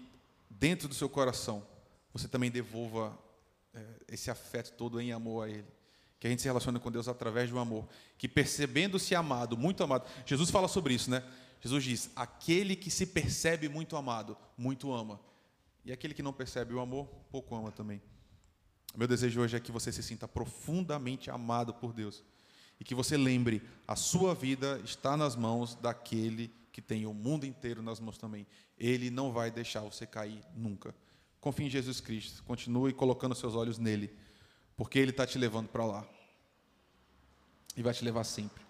dentro 0.48 0.86
do 0.86 0.94
seu 0.94 1.08
coração, 1.08 1.66
você 2.12 2.28
também 2.28 2.52
devolva 2.52 3.18
esse 4.06 4.30
afeto 4.30 4.72
todo 4.72 5.00
em 5.00 5.12
amor 5.12 5.44
a 5.46 5.48
Ele. 5.48 5.66
Que 6.18 6.26
a 6.26 6.30
gente 6.30 6.42
se 6.42 6.48
relacione 6.48 6.80
com 6.80 6.90
Deus 6.90 7.08
através 7.08 7.48
do 7.50 7.58
amor. 7.58 7.88
Que 8.16 8.28
percebendo-se 8.28 9.14
amado, 9.14 9.56
muito 9.56 9.82
amado. 9.84 10.08
Jesus 10.26 10.50
fala 10.50 10.68
sobre 10.68 10.94
isso, 10.94 11.10
né? 11.10 11.22
Jesus 11.60 11.84
diz: 11.84 12.10
aquele 12.16 12.74
que 12.74 12.90
se 12.90 13.06
percebe 13.06 13.68
muito 13.68 13.96
amado, 13.96 14.36
muito 14.56 14.92
ama. 14.92 15.20
E 15.84 15.92
aquele 15.92 16.14
que 16.14 16.22
não 16.22 16.32
percebe 16.32 16.74
o 16.74 16.80
amor, 16.80 17.06
pouco 17.30 17.54
ama 17.54 17.70
também. 17.70 18.02
Meu 18.96 19.06
desejo 19.06 19.40
hoje 19.40 19.56
é 19.56 19.60
que 19.60 19.70
você 19.70 19.92
se 19.92 20.02
sinta 20.02 20.26
profundamente 20.26 21.30
amado 21.30 21.72
por 21.72 21.92
Deus 21.92 22.24
e 22.80 22.84
que 22.84 22.94
você 22.94 23.16
lembre, 23.16 23.62
a 23.86 23.96
sua 23.96 24.34
vida 24.34 24.80
está 24.84 25.16
nas 25.16 25.34
mãos 25.34 25.74
daquele 25.74 26.52
que 26.72 26.80
tem 26.80 27.06
o 27.06 27.12
mundo 27.12 27.44
inteiro 27.44 27.82
nas 27.82 27.98
mãos 27.98 28.18
também. 28.18 28.46
Ele 28.78 29.10
não 29.10 29.32
vai 29.32 29.50
deixar 29.50 29.80
você 29.80 30.06
cair 30.06 30.40
nunca. 30.54 30.94
Confie 31.40 31.66
em 31.66 31.70
Jesus 31.70 32.00
Cristo, 32.00 32.42
continue 32.44 32.92
colocando 32.92 33.34
seus 33.34 33.54
olhos 33.54 33.78
nele, 33.78 34.14
porque 34.76 34.98
ele 34.98 35.10
está 35.10 35.26
te 35.26 35.38
levando 35.38 35.68
para 35.68 35.84
lá 35.84 36.08
e 37.76 37.82
vai 37.82 37.94
te 37.94 38.04
levar 38.04 38.24
sempre. 38.24 38.67